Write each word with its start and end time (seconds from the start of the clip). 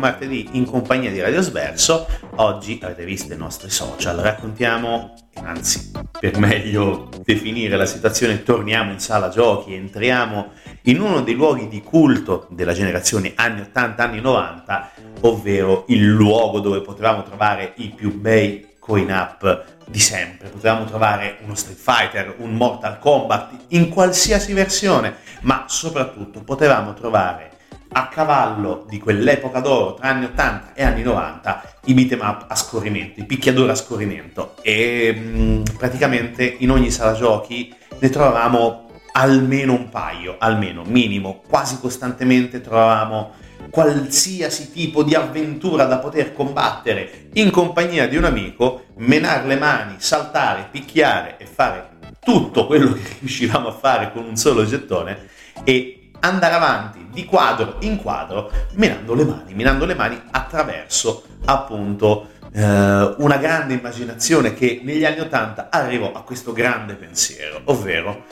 Martedì 0.00 0.48
in 0.52 0.64
compagnia 0.64 1.10
di 1.10 1.20
Radio 1.20 1.40
Sverso. 1.42 2.08
Oggi 2.36 2.80
avete 2.82 3.04
visto 3.04 3.32
i 3.32 3.36
nostri 3.36 3.70
social, 3.70 4.16
raccontiamo, 4.16 5.14
anzi 5.44 5.92
per 6.18 6.38
meglio 6.38 7.08
definire 7.22 7.76
la 7.76 7.86
situazione, 7.86 8.42
torniamo 8.42 8.90
in 8.90 8.98
sala 8.98 9.28
giochi, 9.28 9.74
entriamo 9.74 10.52
in 10.84 11.00
uno 11.00 11.20
dei 11.20 11.34
luoghi 11.34 11.68
di 11.68 11.82
culto 11.82 12.48
della 12.50 12.72
generazione 12.72 13.32
anni 13.36 13.60
80, 13.60 14.02
anni 14.02 14.20
90, 14.20 14.90
ovvero 15.20 15.84
il 15.88 16.08
luogo 16.08 16.58
dove 16.58 16.80
potevamo 16.80 17.22
trovare 17.22 17.74
i 17.76 17.92
più 17.94 18.18
bei 18.18 18.66
coin 18.78 19.10
up 19.10 19.78
di 19.86 20.00
sempre. 20.00 20.48
Potevamo 20.48 20.86
trovare 20.86 21.38
uno 21.42 21.54
Street 21.54 21.78
Fighter, 21.78 22.34
un 22.38 22.54
Mortal 22.54 22.98
Kombat 22.98 23.66
in 23.68 23.90
qualsiasi 23.90 24.52
versione, 24.54 25.16
ma 25.42 25.66
soprattutto 25.68 26.42
potevamo 26.42 26.94
trovare 26.94 27.58
a 27.92 28.08
cavallo 28.08 28.84
di 28.88 28.98
quell'epoca 28.98 29.60
d'oro 29.60 29.94
tra 29.94 30.08
anni 30.08 30.26
80 30.26 30.74
e 30.74 30.82
anni 30.84 31.02
90 31.02 31.62
i 31.86 31.94
beat'em 31.94 32.20
up 32.20 32.44
a 32.48 32.54
scorrimento, 32.54 33.20
i 33.20 33.24
picchiaduri 33.24 33.70
a 33.70 33.74
scorrimento. 33.74 34.54
E 34.62 35.12
mh, 35.12 35.40
mm, 35.40 35.62
praticamente 35.76 36.44
in 36.58 36.70
ogni 36.70 36.90
sala 36.90 37.14
giochi 37.14 37.74
ne 37.98 38.08
trovavamo 38.08 38.88
almeno 39.12 39.72
un 39.72 39.88
paio, 39.88 40.36
almeno 40.38 40.82
minimo, 40.84 41.42
quasi 41.48 41.78
costantemente 41.80 42.60
trovavamo 42.60 43.32
qualsiasi 43.70 44.72
tipo 44.72 45.02
di 45.02 45.14
avventura 45.14 45.84
da 45.84 45.98
poter 45.98 46.32
combattere 46.32 47.28
in 47.34 47.50
compagnia 47.50 48.08
di 48.08 48.16
un 48.16 48.24
amico, 48.24 48.84
menare 48.98 49.46
le 49.46 49.56
mani, 49.56 49.94
saltare, 49.98 50.68
picchiare 50.70 51.36
e 51.38 51.46
fare 51.46 51.88
tutto 52.20 52.66
quello 52.66 52.92
che 52.92 53.16
riuscivamo 53.20 53.68
a 53.68 53.72
fare 53.72 54.12
con 54.12 54.24
un 54.24 54.36
solo 54.36 54.64
gettone 54.64 55.28
e 55.64 55.99
andare 56.20 56.54
avanti 56.54 57.08
di 57.10 57.24
quadro 57.24 57.76
in 57.80 57.96
quadro 57.96 58.50
minando 58.74 59.14
le 59.14 59.24
mani, 59.24 59.54
minando 59.54 59.84
le 59.84 59.94
mani 59.94 60.20
attraverso 60.30 61.24
appunto 61.44 62.28
eh, 62.52 63.14
una 63.18 63.36
grande 63.36 63.74
immaginazione 63.74 64.54
che 64.54 64.80
negli 64.82 65.04
anni 65.04 65.20
Ottanta 65.20 65.68
arrivò 65.70 66.12
a 66.12 66.22
questo 66.22 66.52
grande 66.52 66.94
pensiero, 66.94 67.60
ovvero 67.64 68.24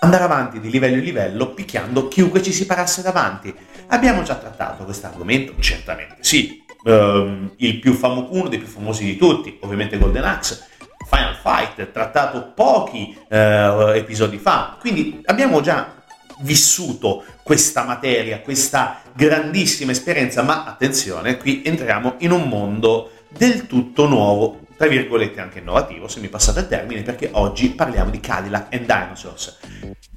andare 0.00 0.24
avanti 0.24 0.60
di 0.60 0.70
livello 0.70 0.96
in 0.96 1.04
livello 1.04 1.48
picchiando 1.52 2.08
chiunque 2.08 2.42
ci 2.42 2.52
si 2.52 2.66
parasse 2.66 3.02
davanti. 3.02 3.54
Abbiamo 3.88 4.22
già 4.22 4.34
trattato 4.34 4.84
questo 4.84 5.06
argomento? 5.06 5.54
Certamente 5.60 6.16
sì. 6.20 6.62
Um, 6.84 7.52
famo- 7.94 8.28
uno 8.32 8.48
dei 8.48 8.58
più 8.58 8.68
famosi 8.68 9.04
di 9.04 9.16
tutti, 9.16 9.58
ovviamente 9.62 9.96
Golden 9.96 10.24
Axe, 10.24 10.66
Final 11.08 11.34
Fight, 11.34 11.92
trattato 11.92 12.52
pochi 12.54 13.16
uh, 13.28 13.92
episodi 13.94 14.36
fa. 14.36 14.76
Quindi 14.78 15.22
abbiamo 15.24 15.62
già 15.62 16.03
vissuto 16.40 17.24
questa 17.42 17.84
materia, 17.84 18.40
questa 18.40 19.00
grandissima 19.12 19.92
esperienza, 19.92 20.42
ma 20.42 20.64
attenzione, 20.64 21.36
qui 21.36 21.62
entriamo 21.64 22.16
in 22.18 22.32
un 22.32 22.48
mondo 22.48 23.10
del 23.28 23.66
tutto 23.66 24.06
nuovo, 24.06 24.60
tra 24.76 24.86
virgolette 24.86 25.40
anche 25.40 25.60
innovativo, 25.60 26.08
se 26.08 26.20
mi 26.20 26.28
passate 26.28 26.60
il 26.60 26.68
termine, 26.68 27.02
perché 27.02 27.30
oggi 27.32 27.70
parliamo 27.70 28.10
di 28.10 28.20
Cadillac 28.20 28.72
and 28.74 28.86
Dinosaurs. 28.86 29.58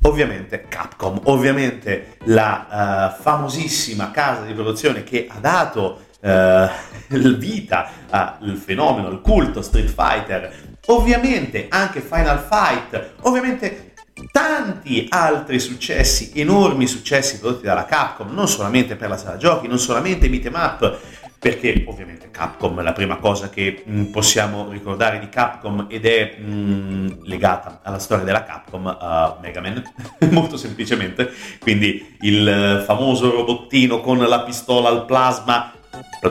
Ovviamente 0.04 0.66
Capcom, 0.68 1.20
ovviamente 1.26 2.18
la 2.26 3.14
uh, 3.18 3.22
famosissima 3.22 4.12
casa 4.12 4.42
di 4.42 4.54
produzione 4.54 5.04
che 5.04 5.28
ha 5.30 5.40
dato 5.40 6.06
uh, 6.22 7.36
vita 7.36 7.92
al 8.10 8.60
fenomeno, 8.64 9.08
al 9.08 9.22
culto 9.22 9.62
Street 9.62 9.90
Fighter, 9.90 10.78
ovviamente 10.88 11.68
anche 11.70 12.00
Final 12.00 12.40
Fight, 12.40 13.16
ovviamente 13.22 13.87
tanti 14.32 15.06
altri 15.10 15.60
successi, 15.60 16.32
enormi 16.36 16.88
successi 16.88 17.40
prodotti 17.40 17.66
dalla 17.66 17.86
Capcom, 17.86 18.34
non 18.34 18.48
solamente 18.48 18.96
per 18.96 19.10
la 19.10 19.18
sala 19.18 19.38
giochi, 19.38 19.68
non 19.68 19.80
solamente 19.80 20.30
beat'em 20.30 20.54
up, 20.54 21.00
perché 21.40 21.84
ovviamente 21.88 22.32
Capcom 22.32 22.80
è 22.80 22.84
la 22.84 22.94
prima 22.94 23.18
cosa 23.18 23.50
che 23.50 23.84
mh, 23.86 24.00
mm, 24.00 24.04
possiamo 24.06 24.70
ricordare 24.70 25.20
di 25.20 25.30
Capcom 25.30 25.86
ed 25.88 26.06
è 26.06 26.38
mh, 26.38 26.46
mm, 26.46 27.08
legata 27.24 27.80
alla 27.84 28.00
storia 28.00 28.26
della 28.26 28.44
Capcom, 28.44 28.86
uh, 28.86 29.42
Mega 29.42 29.62
Man, 29.62 29.82
molto 30.32 30.58
semplicemente, 30.58 31.32
quindi 31.60 32.18
il 32.22 32.84
famoso 32.86 33.30
robottino 33.32 34.02
con 34.02 34.18
la 34.18 34.42
pistola 34.42 34.90
al 34.90 35.06
plasma 35.06 35.72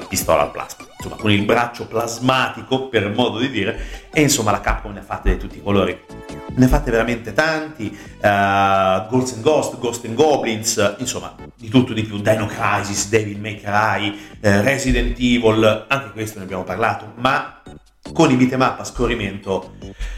pistola 0.08 0.42
al 0.42 0.50
plasma, 0.50 0.85
insomma 0.96 1.16
con 1.16 1.30
il 1.30 1.44
braccio 1.44 1.86
plasmatico 1.86 2.88
per 2.88 3.12
modo 3.14 3.38
di 3.38 3.50
dire, 3.50 4.08
e 4.12 4.22
insomma 4.22 4.50
la 4.50 4.60
Capcom 4.60 4.92
ne 4.92 5.00
ha 5.00 5.02
fatte 5.02 5.30
di 5.30 5.38
tutti 5.38 5.58
i 5.58 5.62
colori. 5.62 5.98
Ne 6.54 6.64
ha 6.64 6.68
fatte 6.68 6.90
veramente 6.90 7.34
tanti, 7.34 7.86
uh, 7.86 9.08
Ghosts 9.08 9.34
and 9.34 9.42
Ghost, 9.42 9.78
Ghost 9.78 10.04
and 10.06 10.14
Goblins, 10.14 10.96
insomma 10.98 11.34
di 11.54 11.68
tutto 11.68 11.92
di 11.92 12.02
più, 12.02 12.18
Dino 12.18 12.46
Crisis, 12.46 13.08
Devil 13.08 13.38
May 13.38 13.60
Cry, 13.60 14.08
uh, 14.08 14.62
Resident 14.62 15.18
Evil, 15.18 15.84
anche 15.88 16.10
questo 16.12 16.38
ne 16.38 16.44
abbiamo 16.44 16.64
parlato, 16.64 17.12
ma 17.16 17.60
con 18.12 18.30
i 18.30 18.36
beat'em 18.36 18.60
up 18.60 18.80
a 18.80 18.84
scorrimento 18.84 19.74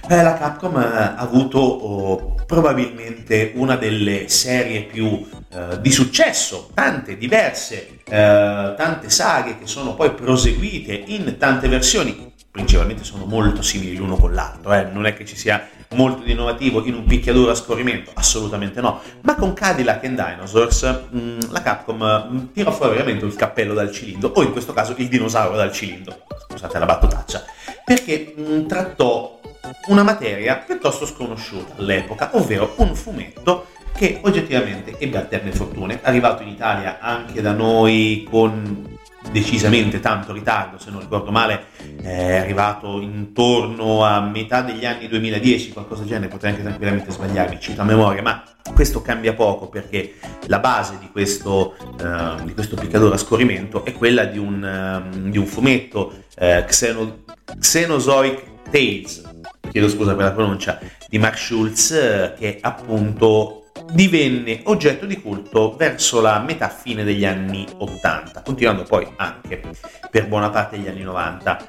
eh, 0.08 0.22
la 0.22 0.34
Capcom 0.34 0.76
ha 0.76 1.16
avuto 1.16 1.58
oh, 1.58 2.34
probabilmente 2.46 3.52
una 3.56 3.76
delle 3.76 4.28
serie 4.28 4.82
più 4.82 5.26
eh, 5.50 5.80
di 5.80 5.90
successo, 5.90 6.70
tante 6.72 7.18
diverse, 7.18 8.00
eh, 8.04 8.74
tante 8.76 9.10
saghe 9.10 9.58
che 9.58 9.66
sono 9.66 9.94
poi 9.94 10.12
proseguite 10.12 10.94
in 11.06 11.36
tante 11.38 11.68
versioni, 11.68 12.32
principalmente 12.50 13.04
sono 13.04 13.26
molto 13.26 13.60
simili 13.60 13.96
l'uno 13.96 14.16
con 14.16 14.32
l'altro, 14.32 14.72
eh. 14.72 14.84
non 14.84 15.04
è 15.04 15.12
che 15.12 15.26
ci 15.26 15.36
sia 15.36 15.68
molto 15.90 16.28
innovativo 16.28 16.84
in 16.84 16.94
un 16.94 17.04
picchiaduro 17.04 17.50
a 17.50 17.54
scorrimento? 17.54 18.10
Assolutamente 18.14 18.80
no. 18.80 19.00
Ma 19.22 19.34
con 19.34 19.52
Cadillac 19.54 20.04
and 20.04 20.22
Dinosaurs 20.22 20.82
mh, 21.10 21.18
mm, 21.18 21.40
la 21.50 21.62
Capcom 21.62 21.96
mh, 21.96 22.34
mm, 22.34 22.52
tira 22.52 22.70
fuori 22.70 22.92
veramente 22.92 23.24
il 23.24 23.34
cappello 23.34 23.74
dal 23.74 23.92
cilindro, 23.92 24.32
o 24.34 24.42
in 24.42 24.52
questo 24.52 24.72
caso 24.72 24.94
il 24.96 25.08
dinosauro 25.08 25.56
dal 25.56 25.72
cilindro. 25.72 26.24
Scusate 26.48 26.78
la 26.78 26.86
battutaccia. 26.86 27.44
Perché 27.84 28.34
mh, 28.36 28.42
mm, 28.42 28.66
trattò 28.66 29.40
una 29.88 30.02
materia 30.02 30.56
piuttosto 30.56 31.06
sconosciuta 31.06 31.74
all'epoca, 31.76 32.30
ovvero 32.32 32.74
un 32.76 32.94
fumetto 32.94 33.66
che 33.94 34.20
oggettivamente 34.22 34.96
ebbe 34.98 35.18
alterne 35.18 35.50
fortune, 35.50 35.98
arrivato 36.02 36.42
in 36.42 36.50
Italia 36.50 36.98
anche 37.00 37.42
da 37.42 37.52
noi 37.52 38.24
con 38.30 38.96
decisamente 39.30 40.00
tanto 40.00 40.32
ritardo, 40.32 40.78
se 40.78 40.90
non 40.90 41.00
ricordo 41.00 41.30
male, 41.30 41.66
è 42.02 42.36
arrivato 42.36 43.00
intorno 43.00 44.04
a 44.04 44.20
metà 44.20 44.62
degli 44.62 44.84
anni 44.84 45.08
2010, 45.08 45.72
qualcosa 45.72 46.00
del 46.00 46.10
genere, 46.10 46.28
potrei 46.28 46.52
anche 46.52 46.62
tranquillamente 46.62 47.10
sbagliarmi, 47.10 47.58
cito 47.60 47.80
a 47.80 47.84
memoria, 47.84 48.22
ma 48.22 48.42
questo 48.74 49.02
cambia 49.02 49.34
poco 49.34 49.68
perché 49.68 50.14
la 50.46 50.58
base 50.58 50.98
di 50.98 51.08
questo, 51.10 51.74
uh, 51.80 52.42
di 52.44 52.52
questo 52.54 52.76
piccadore 52.76 53.14
a 53.14 53.18
scorrimento 53.18 53.84
è 53.84 53.92
quella 53.92 54.24
di 54.24 54.38
un, 54.38 55.02
uh, 55.12 55.30
di 55.30 55.38
un 55.38 55.46
fumetto 55.46 56.22
uh, 56.38 56.64
Xeno, 56.64 57.24
Xenozoic 57.58 58.42
Tales, 58.70 59.22
chiedo 59.70 59.88
scusa 59.88 60.14
per 60.14 60.24
la 60.24 60.32
pronuncia, 60.32 60.78
di 61.08 61.18
Mark 61.18 61.38
Schultz, 61.38 62.34
che 62.38 62.58
appunto 62.60 63.67
divenne 63.92 64.60
oggetto 64.64 65.06
di 65.06 65.20
culto 65.20 65.74
verso 65.76 66.20
la 66.20 66.38
metà 66.40 66.68
fine 66.68 67.04
degli 67.04 67.24
anni 67.24 67.66
80, 67.76 68.42
continuando 68.42 68.82
poi 68.84 69.06
anche 69.16 69.62
per 70.10 70.28
buona 70.28 70.50
parte 70.50 70.76
degli 70.76 70.88
anni 70.88 71.02
90. 71.02 71.68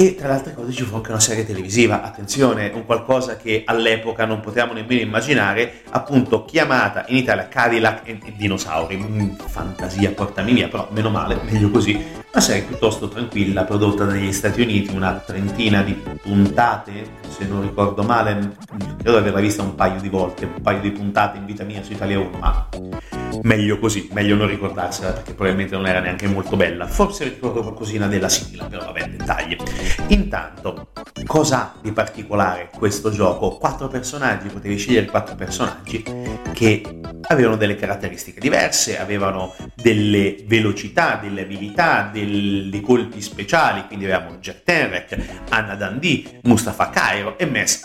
E 0.00 0.14
tra 0.14 0.28
le 0.28 0.34
altre 0.34 0.54
cose 0.54 0.70
ci 0.70 0.84
fu 0.84 0.94
anche 0.94 1.10
una 1.10 1.18
serie 1.18 1.44
televisiva, 1.44 2.04
attenzione, 2.04 2.70
un 2.72 2.86
qualcosa 2.86 3.36
che 3.36 3.64
all'epoca 3.66 4.26
non 4.26 4.38
potevamo 4.38 4.72
nemmeno 4.72 5.00
immaginare, 5.00 5.82
appunto 5.90 6.44
chiamata 6.44 7.04
in 7.08 7.16
Italia 7.16 7.48
Cadillac 7.48 8.06
e, 8.06 8.20
Dinosauri. 8.36 8.96
Mm, 8.96 9.30
fantasia, 9.48 10.12
portami 10.12 10.52
via, 10.52 10.68
però 10.68 10.86
meno 10.92 11.10
male, 11.10 11.40
meglio 11.42 11.68
così. 11.70 11.94
Una 11.94 12.40
serie 12.40 12.62
piuttosto 12.62 13.08
tranquilla, 13.08 13.64
prodotta 13.64 14.04
negli 14.04 14.32
Stati 14.32 14.60
Uniti, 14.60 14.94
una 14.94 15.14
trentina 15.14 15.82
di 15.82 15.94
puntate, 16.22 17.14
se 17.36 17.46
non 17.46 17.62
ricordo 17.62 18.04
male, 18.04 18.54
credo 18.98 19.10
di 19.10 19.16
averla 19.16 19.40
vista 19.40 19.62
un 19.62 19.74
paio 19.74 20.00
di 20.00 20.08
volte, 20.08 20.44
un 20.44 20.62
paio 20.62 20.80
di 20.80 20.92
puntate 20.92 21.38
in 21.38 21.44
vita 21.44 21.64
mia 21.64 21.82
su 21.82 21.90
Italia 21.90 22.20
1, 22.20 22.38
ma 22.38 22.68
meglio 23.42 23.78
così, 23.78 24.08
meglio 24.12 24.36
non 24.36 24.48
ricordarsela 24.48 25.12
perché 25.12 25.34
probabilmente 25.34 25.76
non 25.76 25.86
era 25.86 26.00
neanche 26.00 26.26
molto 26.26 26.56
bella. 26.56 26.86
Forse 26.86 27.24
ricordo 27.24 27.62
qualcosina 27.62 28.06
della 28.06 28.28
sigla, 28.28 28.64
però 28.64 28.84
vabbè, 28.86 29.08
dettagli. 29.08 29.56
Intanto, 30.08 30.90
cosa 31.26 31.58
ha 31.58 31.74
di 31.80 31.92
particolare 31.92 32.70
questo 32.74 33.10
gioco? 33.10 33.56
Quattro 33.56 33.88
personaggi, 33.88 34.48
potevi 34.48 34.76
scegliere 34.76 35.06
quattro 35.06 35.34
personaggi 35.34 36.02
che 36.52 37.00
avevano 37.28 37.56
delle 37.56 37.76
caratteristiche 37.76 38.40
diverse, 38.40 38.98
avevano 38.98 39.54
delle 39.74 40.36
velocità, 40.46 41.18
delle 41.22 41.42
abilità, 41.42 42.08
del, 42.12 42.68
dei 42.70 42.80
colpi 42.80 43.20
speciali, 43.20 43.86
quindi 43.86 44.06
avevamo 44.06 44.36
Jack 44.38 44.62
Tenrek, 44.62 45.16
Anna 45.50 45.74
Dundee, 45.74 46.40
Mustafa 46.42 46.90
Cairo 46.90 47.38
e 47.38 47.46
Mess 47.46 47.82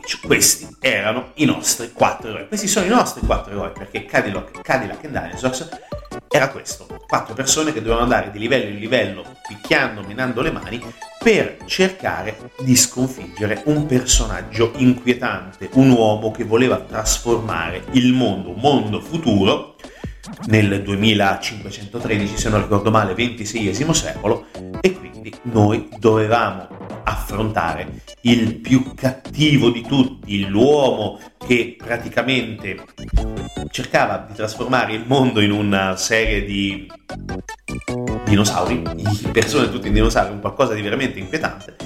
Obradovic. 0.00 0.20
Questi 0.26 0.68
erano 0.80 1.30
i 1.34 1.44
nostri 1.44 1.92
quattro 1.92 2.30
eroi. 2.30 2.48
Questi 2.48 2.66
sono 2.66 2.86
i 2.86 2.88
nostri 2.88 3.24
quattro 3.24 3.52
eroi 3.52 3.72
perché 3.72 4.04
Cadillac, 4.04 4.60
Cadillac 4.62 5.04
and 5.04 5.20
Dinosaurs 5.20 5.68
era 6.28 6.48
questo, 6.48 6.86
quattro 7.06 7.34
persone 7.34 7.72
che 7.72 7.80
dovevano 7.80 8.02
andare 8.02 8.30
di 8.30 8.38
livello 8.38 8.68
in 8.68 8.78
livello, 8.78 9.24
picchiando, 9.46 10.02
menando 10.02 10.42
le 10.42 10.52
mani, 10.52 10.80
per 11.22 11.58
cercare 11.66 12.52
di 12.60 12.76
sconfiggere 12.76 13.62
un 13.66 13.86
personaggio 13.86 14.72
inquietante, 14.76 15.70
un 15.74 15.90
uomo 15.90 16.30
che 16.30 16.44
voleva 16.44 16.78
trasformare 16.78 17.82
il 17.92 18.12
mondo, 18.12 18.50
un 18.50 18.60
mondo 18.60 19.00
futuro, 19.00 19.74
nel 20.46 20.82
2513, 20.82 22.36
se 22.36 22.48
non 22.48 22.62
ricordo 22.62 22.90
male, 22.90 23.14
XXVI 23.14 23.94
secolo, 23.94 24.46
e 24.80 24.92
quindi 24.92 25.32
noi 25.42 25.88
dovevamo 25.98 26.68
affrontare 27.04 28.02
il 28.22 28.56
più 28.56 28.94
cattivo 28.94 29.70
di 29.70 29.82
tutti, 29.82 30.46
l'uomo 30.46 31.18
che 31.38 31.76
praticamente 31.78 32.78
cercava 33.70 34.26
di 34.28 34.34
trasformare 34.34 34.92
il 34.92 35.04
mondo 35.06 35.40
in 35.40 35.52
una 35.52 35.96
serie 35.96 36.44
di 36.44 36.86
dinosauri, 38.26 38.82
persone 39.32 39.70
tutte 39.70 39.88
in 39.88 39.94
dinosauri, 39.94 40.32
un 40.32 40.40
qualcosa 40.40 40.74
di 40.74 40.82
veramente 40.82 41.18
inquietante, 41.18 41.76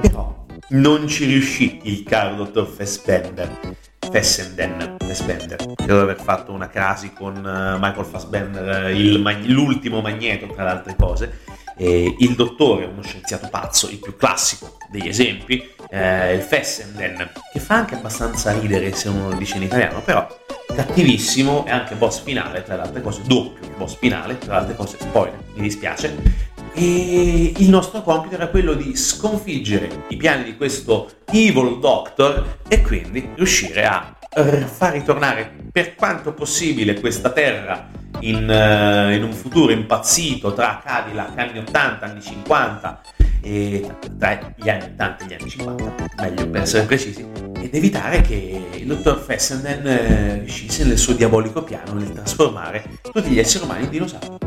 però 0.00 0.44
non 0.70 1.08
ci 1.08 1.24
riuscì 1.24 1.80
il 1.84 2.02
caro 2.02 2.36
dottor 2.36 2.66
Fassbender. 2.66 3.80
Fessenden, 4.10 4.96
Fassbender, 4.98 5.56
credo 5.74 5.94
di 5.94 6.02
aver 6.02 6.20
fatto 6.20 6.52
una 6.52 6.68
crasi 6.68 7.14
con 7.14 7.36
uh, 7.36 7.78
Michael 7.78 8.04
Fassbender, 8.04 8.90
il, 8.90 9.22
l'ultimo 9.46 10.02
magneto 10.02 10.48
tra 10.48 10.64
le 10.64 10.70
altre 10.70 10.96
cose, 10.96 11.38
eh, 11.82 12.14
il 12.20 12.34
dottore, 12.36 12.84
uno 12.84 13.02
scienziato 13.02 13.48
pazzo, 13.48 13.88
il 13.90 13.98
più 13.98 14.14
classico 14.16 14.76
degli 14.88 15.08
esempi, 15.08 15.68
eh, 15.90 16.34
il 16.34 16.40
Fessenden, 16.40 17.28
che 17.52 17.58
fa 17.58 17.74
anche 17.74 17.96
abbastanza 17.96 18.56
ridere 18.56 18.92
se 18.92 19.08
uno 19.08 19.30
lo 19.30 19.36
dice 19.36 19.56
in 19.56 19.64
italiano, 19.64 20.00
però 20.00 20.24
cattivissimo 20.72 21.66
e 21.66 21.70
anche 21.70 21.96
boss 21.96 22.22
finale, 22.22 22.62
tra 22.62 22.76
le 22.76 22.82
altre 22.82 23.02
cose, 23.02 23.22
doppio 23.26 23.68
boss 23.76 23.96
finale, 23.96 24.38
tra 24.38 24.52
le 24.52 24.58
altre 24.60 24.76
cose, 24.76 24.96
spoiler, 25.00 25.38
mi 25.54 25.62
dispiace. 25.62 26.50
E 26.72 27.52
il 27.56 27.68
nostro 27.68 28.02
compito 28.02 28.36
era 28.36 28.46
quello 28.46 28.74
di 28.74 28.96
sconfiggere 28.96 30.04
i 30.08 30.16
piani 30.16 30.44
di 30.44 30.56
questo 30.56 31.10
Evil 31.26 31.80
Doctor 31.80 32.58
e 32.68 32.80
quindi 32.80 33.28
riuscire 33.34 33.84
a 33.84 34.16
far 34.34 34.92
ritornare 34.92 35.52
per 35.70 35.94
quanto 35.94 36.32
possibile 36.32 36.98
questa 36.98 37.30
terra 37.30 37.88
in, 38.20 38.48
uh, 38.48 39.12
in 39.12 39.22
un 39.22 39.32
futuro 39.32 39.72
impazzito 39.72 40.54
tra 40.54 40.80
Cadillac 40.82 41.36
anni 41.38 41.58
80, 41.58 42.06
anni 42.06 42.22
50 42.22 43.00
e 43.42 43.84
tra 44.18 44.54
gli 44.56 44.68
anni 44.68 44.84
80 44.84 45.24
e 45.24 45.26
gli 45.26 45.32
anni 45.34 45.50
50, 45.50 45.94
meglio 46.16 46.48
per 46.48 46.62
essere 46.62 46.86
precisi, 46.86 47.26
ed 47.60 47.74
evitare 47.74 48.20
che 48.22 48.68
il 48.74 48.86
dottor 48.86 49.18
Fessenden 49.18 49.86
eh, 49.86 50.38
riuscisse 50.38 50.84
nel 50.84 50.98
suo 50.98 51.12
diabolico 51.14 51.62
piano 51.62 51.92
nel 51.92 52.12
trasformare 52.12 52.84
tutti 53.12 53.30
gli 53.30 53.38
esseri 53.38 53.64
umani 53.64 53.84
in 53.84 53.90
dinosauri. 53.90 54.38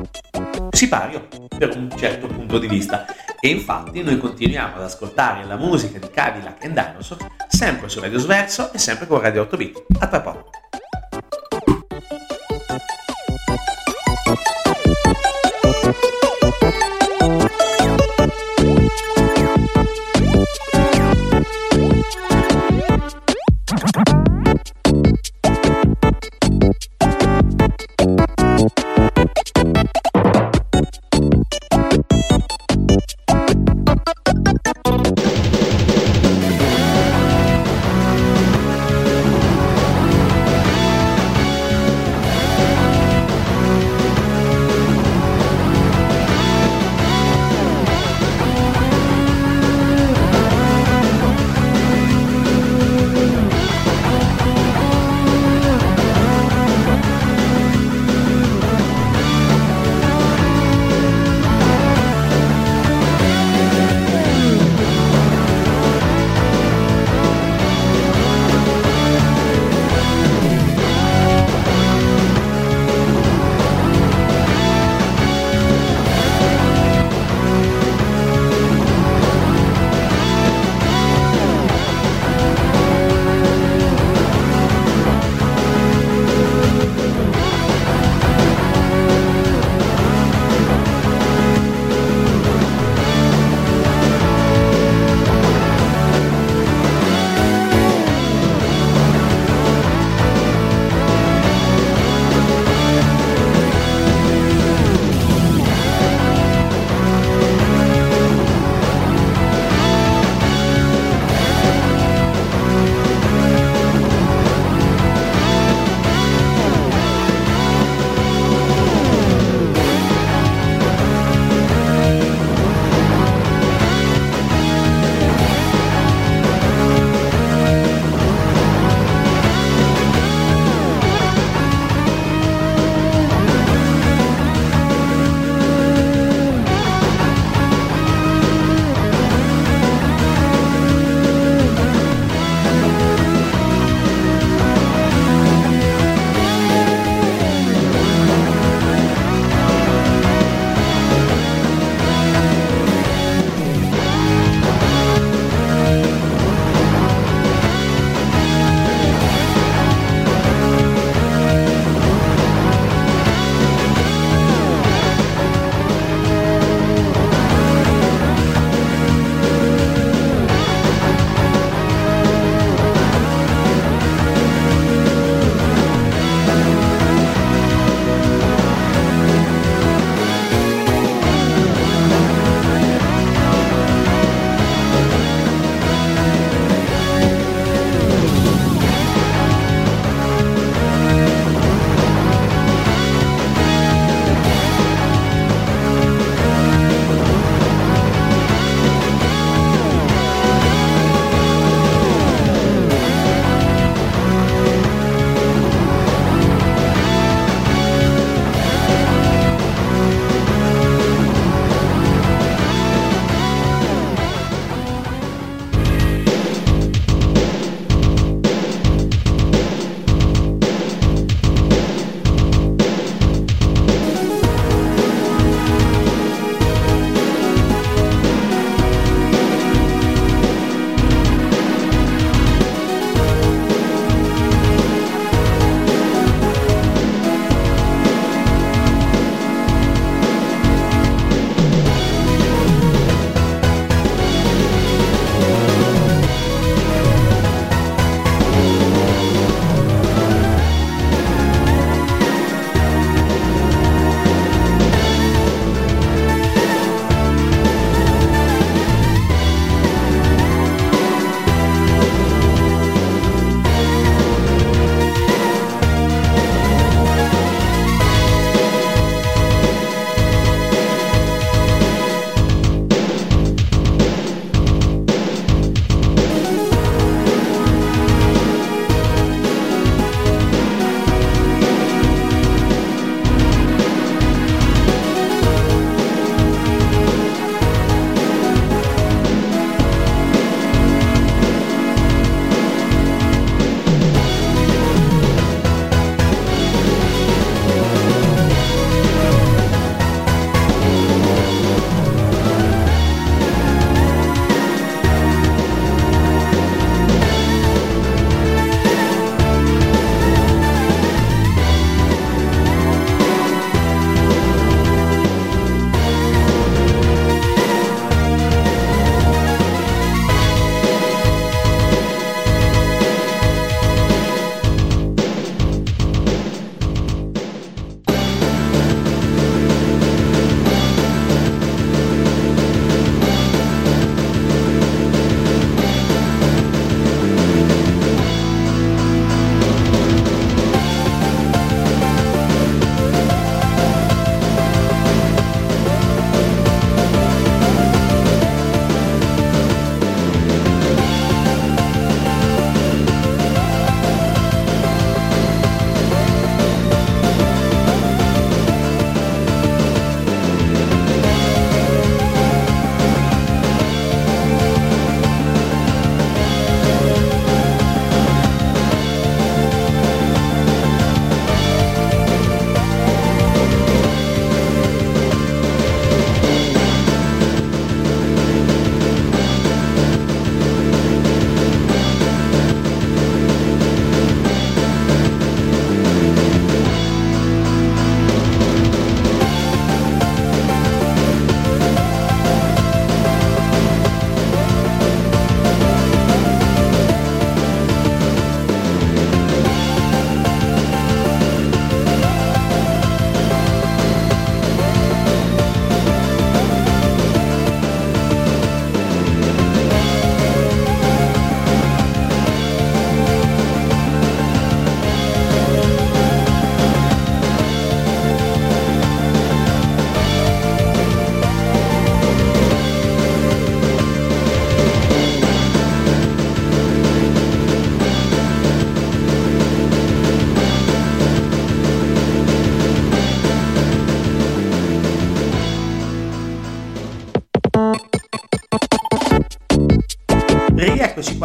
Sipario 0.76 1.28
per 1.58 1.76
un 1.78 1.90
certo 1.98 2.28
punto 2.28 2.60
di 2.60 2.68
vista. 2.68 3.06
E 3.40 3.48
infatti 3.48 4.04
noi 4.04 4.18
continuiamo 4.18 4.76
ad 4.76 4.84
ascoltare 4.84 5.46
la 5.46 5.56
musica 5.56 6.00
di 6.00 6.10
Cadillac 6.10 6.64
and 6.66 6.74
Dinosaur 6.74 7.32
sempre 7.48 7.88
su 7.88 8.02
Radio 8.02 8.20
Sverso 8.20 8.74
e 8.74 8.78
sempre 8.78 9.08
con 9.08 9.22
Radio 9.22 9.44
8 9.44 9.58
Bit. 9.58 9.86
A 10.00 10.08
tra 10.08 10.20
poco. 10.20 10.65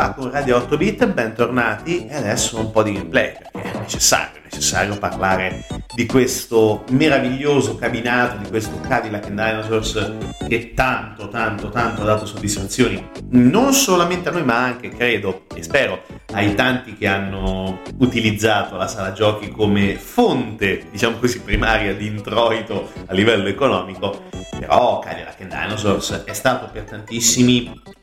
Qua 0.00 0.14
con 0.14 0.30
Radio 0.30 0.56
8 0.56 0.78
Bit, 0.78 1.06
bentornati 1.08 2.06
e 2.06 2.16
adesso 2.16 2.58
un 2.58 2.70
po' 2.70 2.82
di 2.82 2.92
gameplay 2.92 3.34
perché 3.52 3.72
è 3.72 3.78
necessario, 3.80 4.38
è 4.38 4.44
necessario 4.44 4.96
parlare 4.96 5.66
di 5.94 6.06
questo 6.06 6.84
meraviglioso 6.92 7.76
cabinato, 7.76 8.38
di 8.38 8.48
questo 8.48 8.80
Cadillac 8.80 9.28
Dinosaurs 9.28 10.12
che 10.48 10.72
tanto, 10.72 11.28
tanto, 11.28 11.68
tanto 11.68 12.00
ha 12.00 12.04
dato 12.06 12.24
soddisfazioni 12.24 13.10
non 13.32 13.74
solamente 13.74 14.30
a 14.30 14.32
noi 14.32 14.44
ma 14.44 14.62
anche, 14.62 14.88
credo 14.88 15.42
e 15.54 15.62
spero, 15.62 16.00
ai 16.32 16.54
tanti 16.54 16.96
che 16.96 17.06
hanno 17.06 17.80
utilizzato 17.98 18.76
la 18.76 18.86
sala 18.86 19.12
giochi 19.12 19.50
come 19.50 19.96
fonte, 19.96 20.86
diciamo 20.90 21.18
così, 21.18 21.42
primaria 21.42 21.94
di 21.94 22.06
introito 22.06 22.90
a 23.04 23.12
livello 23.12 23.48
economico, 23.48 24.22
però 24.58 24.98
Cadillac 25.00 25.46
Dinosaurs 25.46 26.22
è 26.24 26.32
stato 26.32 26.70
per 26.72 26.84
tantissimi 26.84 27.98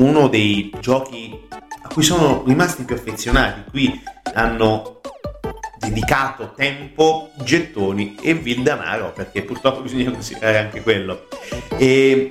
uno 0.00 0.28
dei 0.28 0.72
giochi 0.80 1.38
a 1.82 1.88
cui 1.88 2.02
sono 2.02 2.42
rimasti 2.46 2.84
più 2.84 2.94
affezionati. 2.94 3.70
Qui 3.70 4.02
hanno 4.34 5.00
dedicato 5.78 6.52
tempo, 6.54 7.30
gettoni 7.42 8.16
e 8.20 8.34
vil 8.34 8.62
denaro, 8.62 9.12
perché 9.12 9.42
purtroppo 9.42 9.82
bisogna 9.82 10.10
considerare 10.10 10.58
anche 10.58 10.82
quello. 10.82 11.28
E 11.76 12.30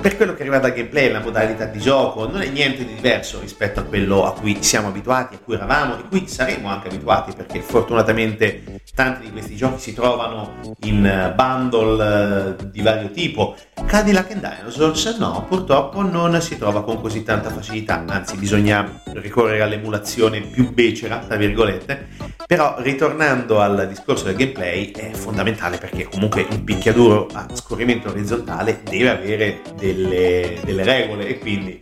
per 0.00 0.16
quello 0.16 0.34
che 0.34 0.42
riguarda 0.42 0.68
il 0.68 0.74
gameplay, 0.74 1.10
la 1.10 1.20
modalità 1.20 1.64
di 1.64 1.78
gioco, 1.78 2.28
non 2.28 2.42
è 2.42 2.48
niente 2.48 2.84
di 2.84 2.94
diverso 2.94 3.40
rispetto 3.40 3.80
a 3.80 3.82
quello 3.82 4.24
a 4.24 4.32
cui 4.32 4.62
siamo 4.62 4.88
abituati, 4.88 5.34
a 5.34 5.38
cui 5.38 5.54
eravamo 5.54 5.98
e 5.98 6.02
cui 6.08 6.28
saremo 6.28 6.68
anche 6.68 6.88
abituati, 6.88 7.32
perché 7.34 7.60
fortunatamente 7.60 8.80
tanti 8.94 9.26
di 9.26 9.32
questi 9.32 9.56
giochi 9.56 9.80
si 9.80 9.94
trovano 9.94 10.60
in 10.84 11.32
bundle 11.34 12.56
eh, 12.58 12.70
di 12.70 12.82
vario 12.82 13.10
tipo. 13.10 13.56
Cadillac 13.86 14.30
and 14.32 14.40
Dinosaurs 14.40 15.16
no, 15.18 15.44
purtroppo 15.48 16.02
non 16.02 16.40
si 16.40 16.56
trova 16.58 16.82
con 16.82 17.00
così 17.00 17.22
tanta 17.22 17.50
facilità, 17.50 18.04
anzi 18.06 18.36
bisogna 18.36 19.02
ricorrere 19.14 19.62
all'emulazione 19.62 20.40
più 20.40 20.72
becera, 20.72 21.18
tra 21.18 21.36
virgolette, 21.36 22.08
però 22.46 22.76
ritornando 22.78 23.60
al 23.60 23.86
discorso 23.88 24.24
del 24.24 24.36
gameplay 24.36 24.92
è 24.92 25.10
fondamentale 25.10 25.78
perché 25.78 26.04
comunque 26.04 26.46
un 26.48 26.62
picchiaduro 26.62 27.26
a 27.32 27.46
scorrimento 27.52 28.10
orizzontale 28.10 28.82
deve 28.84 29.10
avere 29.10 29.62
delle, 29.76 30.60
delle 30.62 30.84
regole 30.84 31.26
e 31.26 31.38
quindi 31.38 31.80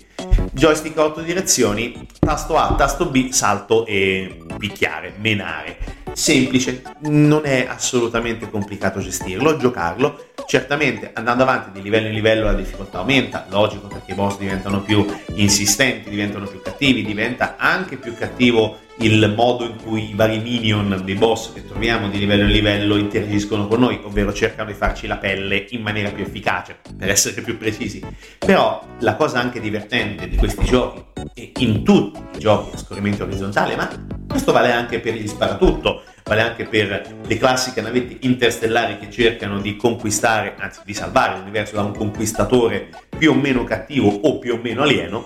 joystick 0.52 0.96
a 0.98 1.04
8 1.04 1.20
direzioni, 1.20 2.06
tasto 2.18 2.56
A, 2.56 2.74
tasto 2.76 3.06
B, 3.06 3.30
salto 3.30 3.84
e 3.84 4.38
picchiare, 4.58 5.14
menare. 5.18 6.02
Semplice, 6.12 6.82
non 7.00 7.42
è 7.44 7.66
assolutamente 7.68 8.48
complicato 8.48 9.00
gestirlo, 9.00 9.56
giocarlo. 9.56 10.28
Certamente 10.46 11.10
andando 11.12 11.42
avanti 11.42 11.72
di 11.72 11.82
livello 11.82 12.06
in 12.06 12.14
livello 12.14 12.44
la 12.44 12.54
difficoltà 12.54 12.98
aumenta, 12.98 13.46
logico 13.50 13.88
perché 13.88 14.12
i 14.12 14.14
boss 14.14 14.38
diventano 14.38 14.80
più 14.80 15.04
insistenti, 15.34 16.08
diventano 16.08 16.46
più 16.46 16.62
cattivi, 16.62 17.04
diventa 17.04 17.56
anche 17.58 17.96
più 17.96 18.14
cattivo 18.14 18.78
il 18.98 19.32
modo 19.36 19.64
in 19.64 19.76
cui 19.82 20.10
i 20.10 20.14
vari 20.14 20.38
minion 20.38 21.02
dei 21.04 21.14
boss 21.14 21.52
che 21.52 21.66
troviamo 21.66 22.08
di 22.08 22.18
livello 22.18 22.44
in 22.44 22.50
livello 22.50 22.96
interagiscono 22.96 23.66
con 23.66 23.80
noi, 23.80 24.00
ovvero 24.02 24.32
cercano 24.32 24.70
di 24.70 24.76
farci 24.76 25.06
la 25.06 25.16
pelle 25.16 25.66
in 25.70 25.82
maniera 25.82 26.10
più 26.10 26.22
efficace, 26.22 26.78
per 26.96 27.08
essere 27.08 27.42
più 27.42 27.58
precisi. 27.58 28.02
Però 28.38 28.80
la 29.00 29.16
cosa 29.16 29.40
anche 29.40 29.60
divertente 29.60 30.28
di 30.28 30.36
questi 30.36 30.64
giochi, 30.64 31.02
e 31.34 31.52
in 31.58 31.82
tutti 31.82 32.20
i 32.36 32.38
giochi 32.38 32.74
a 32.74 32.78
scorrimento 32.78 33.24
orizzontale, 33.24 33.74
ma 33.76 34.13
questo 34.34 34.50
vale 34.50 34.72
anche 34.72 34.98
per 34.98 35.14
gli 35.14 35.28
sparatutto, 35.28 36.02
vale 36.24 36.40
anche 36.40 36.64
per 36.64 37.18
le 37.24 37.38
classiche 37.38 37.80
navette 37.80 38.26
interstellari 38.26 38.98
che 38.98 39.08
cercano 39.08 39.60
di 39.60 39.76
conquistare, 39.76 40.56
anzi 40.58 40.80
di 40.84 40.92
salvare 40.92 41.38
l'universo 41.38 41.76
da 41.76 41.82
un 41.82 41.94
conquistatore 41.94 42.88
più 43.16 43.30
o 43.30 43.34
meno 43.34 43.62
cattivo 43.62 44.08
o 44.08 44.40
più 44.40 44.54
o 44.54 44.58
meno 44.60 44.82
alieno, 44.82 45.24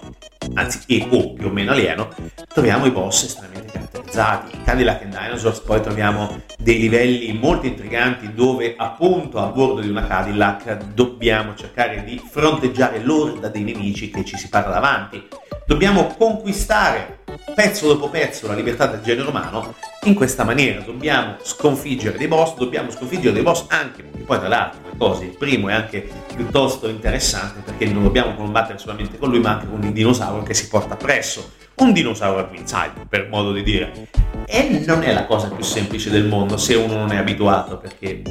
anzi 0.53 0.81
e 0.89 1.07
o 1.09 1.33
più 1.33 1.47
o 1.47 1.51
meno 1.51 1.73
alieno, 1.73 2.11
troviamo 2.53 2.85
i 2.85 2.91
boss 2.91 3.23
estremamente 3.25 3.73
caratterizzati. 3.73 4.57
In 4.57 4.65
Cadillac 4.65 5.01
and 5.01 5.19
Dinosaurs 5.19 5.61
poi 5.61 5.81
troviamo 5.81 6.43
dei 6.59 6.79
livelli 6.79 7.33
molto 7.33 7.65
intriganti 7.65 8.35
dove 8.35 8.75
appunto 8.77 9.39
a 9.39 9.47
bordo 9.47 9.81
di 9.81 9.89
una 9.89 10.07
Cadillac 10.07 10.85
dobbiamo 10.93 11.55
cercare 11.55 12.05
di 12.05 12.21
fronteggiare 12.23 13.01
l'orda 13.01 13.49
dei 13.49 13.63
nemici 13.63 14.11
che 14.11 14.23
ci 14.23 14.37
si 14.37 14.51
parla 14.51 14.75
davanti. 14.75 15.27
Dobbiamo 15.69 16.07
conquistare 16.17 17.19
pezzo 17.55 17.89
dopo 17.89 18.09
pezzo 18.09 18.47
la 18.47 18.55
libertà 18.55 18.87
del 18.87 19.03
genere 19.03 19.29
umano 19.29 19.75
in 20.05 20.15
questa 20.15 20.43
maniera. 20.43 20.81
Dobbiamo 20.81 21.37
sconfiggere 21.43 22.17
dei 22.17 22.27
boss, 22.27 22.57
dobbiamo 22.57 22.91
sconfiggere 22.91 23.35
dei 23.35 23.43
boss 23.43 23.67
anche, 23.69 24.03
perché 24.03 24.25
poi 24.25 24.39
tra 24.39 24.49
l'altro 24.49 24.81
le 24.91 24.97
cose, 24.97 25.25
il 25.25 25.37
primo 25.37 25.69
è 25.69 25.75
anche 25.75 26.09
piuttosto 26.35 26.89
interessante 26.89 27.61
perché 27.61 27.85
non 27.85 28.03
dobbiamo 28.03 28.35
combattere 28.35 28.79
solamente 28.79 29.19
con 29.19 29.29
lui 29.29 29.41
ma 29.41 29.51
anche 29.51 29.69
con 29.69 29.83
il 29.83 29.93
dinosauro 29.93 30.43
che 30.43 30.55
si 30.55 30.69
porta 30.69 30.97
presso. 30.97 31.53
Un 31.81 31.93
dinosauro 31.93 32.41
a 32.41 32.45
Queenside, 32.45 33.07
per 33.09 33.29
modo 33.29 33.53
di 33.53 33.63
dire. 33.63 34.09
E 34.47 34.83
non 34.87 35.03
è 35.03 35.13
la 35.13 35.27
cosa 35.27 35.49
più 35.49 35.63
semplice 35.63 36.11
del 36.11 36.27
mondo 36.27 36.57
se 36.57 36.75
uno 36.75 36.95
non 36.95 37.13
è 37.13 37.17
abituato, 37.17 37.79
perché 37.79 38.23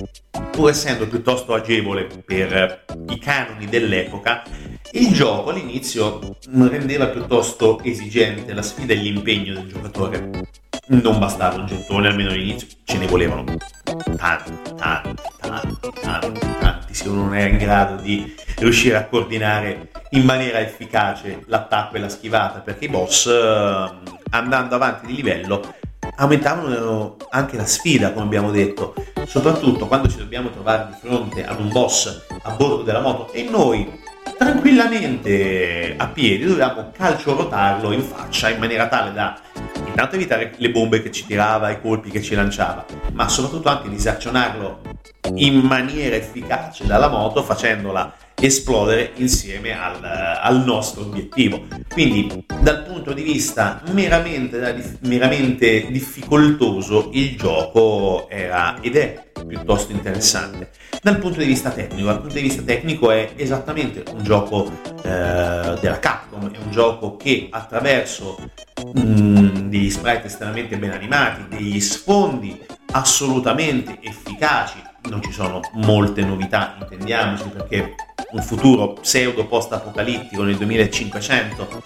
pur 0.52 0.70
essendo 0.70 1.08
piuttosto 1.08 1.54
agevole 1.54 2.08
per 2.26 2.86
i 3.10 3.20
canoni 3.20 3.66
dell'epoca, 3.68 4.44
il 4.92 5.14
gioco 5.14 5.52
all'inizio 5.52 6.38
rendeva 6.50 7.08
piuttosto 7.08 7.80
esigente 7.84 8.54
la 8.54 8.62
sfida 8.62 8.94
e 8.94 8.98
l'impegno 8.98 9.54
del 9.54 9.68
giocatore. 9.68 10.30
Non 10.88 11.20
bastava 11.20 11.58
un 11.58 11.68
gettone, 11.68 12.08
almeno 12.08 12.32
all'inizio, 12.32 12.68
ce 12.84 12.98
ne 12.98 13.08
volevano 13.08 13.44
tanti, 14.18 14.52
tanti, 14.76 15.22
tanti, 15.40 15.78
tanti, 16.02 16.40
tanti, 16.60 16.94
se 16.94 17.10
uno 17.10 17.24
non 17.24 17.36
era 17.36 17.50
in 17.50 17.58
grado 17.58 18.02
di 18.02 18.34
riuscire 18.58 18.96
a 18.98 19.06
coordinare 19.06 19.90
in 20.12 20.24
maniera 20.24 20.60
efficace 20.60 21.44
l'attacco 21.46 21.96
e 21.96 22.00
la 22.00 22.10
schivata, 22.10 22.60
perché 22.60 22.86
i 22.86 22.90
boss, 22.90 23.28
eh, 23.28 23.90
andando 24.32 24.76
avanti 24.76 25.06
di 25.06 25.16
livello, 25.16 25.76
aumentavano 26.16 27.18
anche 27.30 27.58
la 27.58 27.66
sfida, 27.66 28.12
come 28.12 28.26
abbiamo 28.26 28.52
detto, 28.52 28.94
soprattutto 29.26 29.88
quando 29.88 30.08
ci 30.08 30.18
dobbiamo 30.18 30.50
trovare 30.50 30.88
di 30.92 30.98
fronte 31.00 31.46
ad 31.46 31.60
un 31.60 31.70
boss 31.70 32.26
a 32.42 32.52
bordo 32.52 32.84
della 32.84 33.02
moto 33.02 33.32
e 33.34 33.44
noi 33.44 34.06
tranquillamente 34.38 35.96
a 35.98 36.08
piedi 36.08 36.46
dovevamo 36.46 36.92
calcio 36.92 37.36
rotarlo 37.36 37.92
in 37.92 38.02
faccia 38.02 38.50
in 38.50 38.60
maniera 38.60 38.88
tale 38.88 39.12
da 39.12 39.40
intanto 39.86 40.16
evitare 40.16 40.54
le 40.58 40.70
bombe 40.70 41.02
che 41.02 41.12
ci 41.12 41.26
tirava, 41.26 41.70
i 41.70 41.82
colpi 41.82 42.10
che 42.10 42.22
ci 42.22 42.36
lanciava, 42.36 42.86
ma 43.14 43.28
soprattutto 43.28 43.70
anche 43.70 43.90
disazionarlo 43.90 44.82
in 45.36 45.60
maniera 45.60 46.16
efficace 46.16 46.86
dalla 46.86 47.10
moto 47.10 47.44
facendola 47.44 48.14
esplodere 48.40 49.14
insieme 49.16 49.78
al, 49.78 50.04
al, 50.04 50.64
nostro 50.64 51.02
obiettivo. 51.02 51.66
Quindi 51.92 52.46
dal 52.62 52.84
punto 52.84 53.14
di 53.14 53.24
vista 53.24 53.82
meramente, 53.92 54.98
meramente 55.02 55.88
difficoltoso 55.90 57.10
il 57.14 57.36
gioco 57.36 58.28
era 58.30 58.80
ed 58.82 58.96
è 58.96 59.26
piuttosto 59.46 59.92
interessante. 59.92 60.70
Dal 61.02 61.18
punto 61.18 61.40
di 61.40 61.46
vista 61.46 61.72
tecnico, 61.72 62.08
dal 62.08 62.20
punto 62.20 62.36
di 62.36 62.42
vista 62.42 62.62
tecnico 62.62 63.12
è 63.12 63.32
esattamente 63.36 64.04
un 64.12 64.24
gioco 64.24 64.72
eh, 65.04 65.78
della 65.80 66.00
Capcom, 66.00 66.52
è 66.52 66.58
un 66.58 66.72
gioco 66.72 67.16
che 67.16 67.48
attraverso 67.50 68.38
mh, 68.94 69.00
mm, 69.00 69.48
degli 69.70 69.90
sprite 69.90 70.26
estremamente 70.26 70.78
ben 70.78 70.92
animati, 70.92 71.46
degli 71.50 71.80
sfondi 71.80 72.60
assolutamente 72.92 73.98
efficaci, 74.02 74.82
non 75.10 75.22
ci 75.22 75.32
sono 75.32 75.60
molte 75.74 76.22
novità, 76.22 76.76
intendiamoci, 76.80 77.50
perché 77.50 77.96
un 78.32 78.42
futuro 78.42 78.94
pseudo 78.94 79.46
post-apocalittico 79.46 80.44
nel 80.44 80.58
2500 80.58 81.84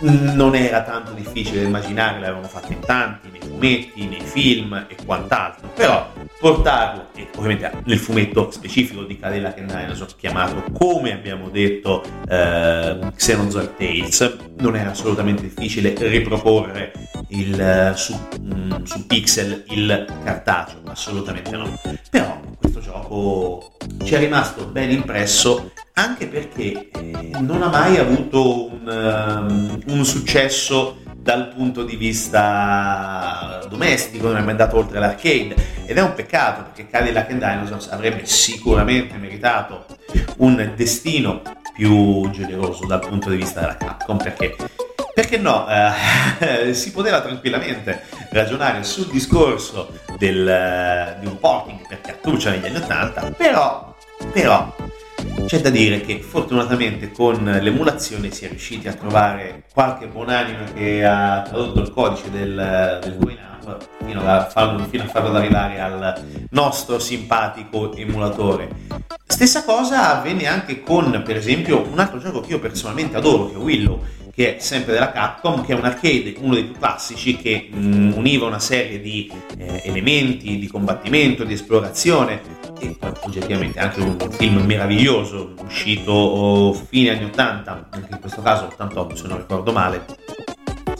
non 0.00 0.54
era 0.54 0.82
tanto 0.82 1.12
difficile 1.12 1.62
immaginare, 1.62 2.20
l'avevano 2.20 2.48
fatto 2.48 2.72
in 2.72 2.80
tanti, 2.80 3.30
nei 3.30 3.40
fumetti, 3.40 4.06
nei 4.06 4.20
film 4.20 4.86
e 4.88 4.96
quant'altro, 5.04 5.70
però 5.74 6.12
portarlo, 6.38 7.08
e 7.14 7.28
ovviamente 7.36 7.80
nel 7.84 7.98
fumetto 7.98 8.50
specifico 8.50 9.02
di 9.04 9.18
and 9.22 9.54
Dinosaur, 9.54 10.14
chiamato 10.16 10.62
come 10.72 11.12
abbiamo 11.12 11.48
detto 11.48 12.02
eh, 12.28 12.98
Xenozoid 13.14 13.76
Tales, 13.76 14.36
non 14.58 14.76
era 14.76 14.90
assolutamente 14.90 15.42
difficile 15.42 15.94
riproporre 15.96 16.92
il, 17.28 17.58
eh, 17.58 17.92
su, 17.96 18.18
mm, 18.38 18.82
su 18.84 19.06
Pixel 19.06 19.64
il 19.68 20.04
cartaceo, 20.24 20.80
assolutamente 20.84 21.56
no. 21.56 21.80
Però 22.10 22.35
gioco 23.06 23.72
ci 24.04 24.14
è 24.14 24.18
rimasto 24.18 24.66
ben 24.66 24.90
impresso 24.90 25.72
anche 25.94 26.26
perché 26.26 26.90
eh, 26.90 27.30
non 27.40 27.62
ha 27.62 27.68
mai 27.68 27.96
avuto 27.96 28.66
un, 28.66 28.86
um, 28.86 29.80
un, 29.86 30.04
successo 30.04 30.98
dal 31.16 31.48
punto 31.48 31.84
di 31.84 31.96
vista 31.96 33.64
domestico, 33.68 34.26
non 34.28 34.36
è 34.36 34.40
mai 34.40 34.50
andato 34.50 34.76
oltre 34.76 34.98
l'arcade. 34.98 35.56
Ed 35.86 35.96
è 35.96 36.02
un 36.02 36.12
peccato 36.14 36.62
perché 36.64 36.86
Cadillac 36.88 37.30
and 37.30 37.42
Dinosaurs 37.42 37.88
avrebbe 37.88 38.26
sicuramente 38.26 39.16
meritato 39.16 39.86
un 40.38 40.72
destino 40.76 41.40
più 41.74 42.28
generoso 42.30 42.84
dal 42.86 43.00
punto 43.00 43.30
di 43.30 43.36
vista 43.36 43.60
della 43.60 43.76
Capcom 43.76 44.18
perché 44.18 44.54
perché 45.16 45.38
no, 45.38 45.66
eh, 45.66 46.74
si 46.76 46.92
poteva 46.92 47.22
tranquillamente 47.22 48.02
ragionare 48.28 48.84
sul 48.84 49.06
discorso 49.06 49.90
del, 50.18 51.16
di 51.20 51.26
un 51.26 51.38
porting 51.38 51.88
per 51.88 52.02
cartuccia 52.02 52.50
negli 52.50 52.66
anni 52.66 52.76
80, 52.76 53.30
però, 53.30 53.96
però 54.30 54.74
C'è 55.46 55.60
da 55.62 55.70
dire 55.70 56.02
che 56.02 56.20
fortunatamente 56.20 57.12
con 57.12 57.42
l'emulazione 57.42 58.30
si 58.30 58.44
è 58.44 58.48
riusciti 58.48 58.88
a 58.88 58.92
trovare 58.92 59.62
qualche 59.72 60.06
buonanima 60.06 60.64
che 60.74 61.02
ha 61.02 61.40
tradotto 61.48 61.80
il 61.80 61.92
codice 61.92 62.30
del, 62.30 62.98
del 63.02 63.16
CoinApp 63.18 63.46
fino 64.04 64.86
fino 64.88 65.02
a 65.02 65.06
farlo 65.06 65.34
arrivare 65.34 65.80
al 65.80 66.46
nostro 66.50 66.98
simpatico 66.98 67.94
emulatore. 67.96 68.68
Stessa 69.26 69.64
cosa 69.64 70.18
avvenne 70.18 70.46
anche 70.46 70.82
con, 70.82 71.22
per 71.24 71.36
esempio, 71.36 71.86
un 71.90 71.98
altro 71.98 72.18
gioco 72.18 72.42
che 72.42 72.52
io 72.52 72.60
personalmente 72.60 73.16
adoro, 73.16 73.48
che 73.48 73.54
è 73.54 73.58
Willow, 73.58 74.00
che 74.36 74.56
è 74.56 74.60
sempre 74.60 74.92
della 74.92 75.12
Capcom, 75.12 75.64
che 75.64 75.72
è 75.72 75.74
un 75.74 75.86
arcade, 75.86 76.34
uno 76.40 76.52
dei 76.52 76.64
più 76.64 76.74
classici, 76.78 77.38
che 77.38 77.70
mh, 77.72 77.78
mm, 77.78 78.12
univa 78.12 78.46
una 78.46 78.58
serie 78.58 79.00
di 79.00 79.32
eh, 79.56 79.80
elementi 79.82 80.58
di 80.58 80.66
combattimento, 80.66 81.42
di 81.42 81.54
esplorazione 81.54 82.42
e 82.78 82.94
oggettivamente 83.22 83.78
anche 83.78 84.00
un 84.00 84.18
film 84.32 84.58
meraviglioso, 84.66 85.54
uscito 85.64 86.12
oh, 86.12 86.74
fine 86.74 87.12
anni 87.12 87.24
80, 87.24 87.88
anche 87.88 88.12
in 88.12 88.20
questo 88.20 88.42
caso 88.42 88.66
88 88.66 89.16
se 89.16 89.26
non 89.26 89.38
ricordo 89.38 89.72
male, 89.72 90.04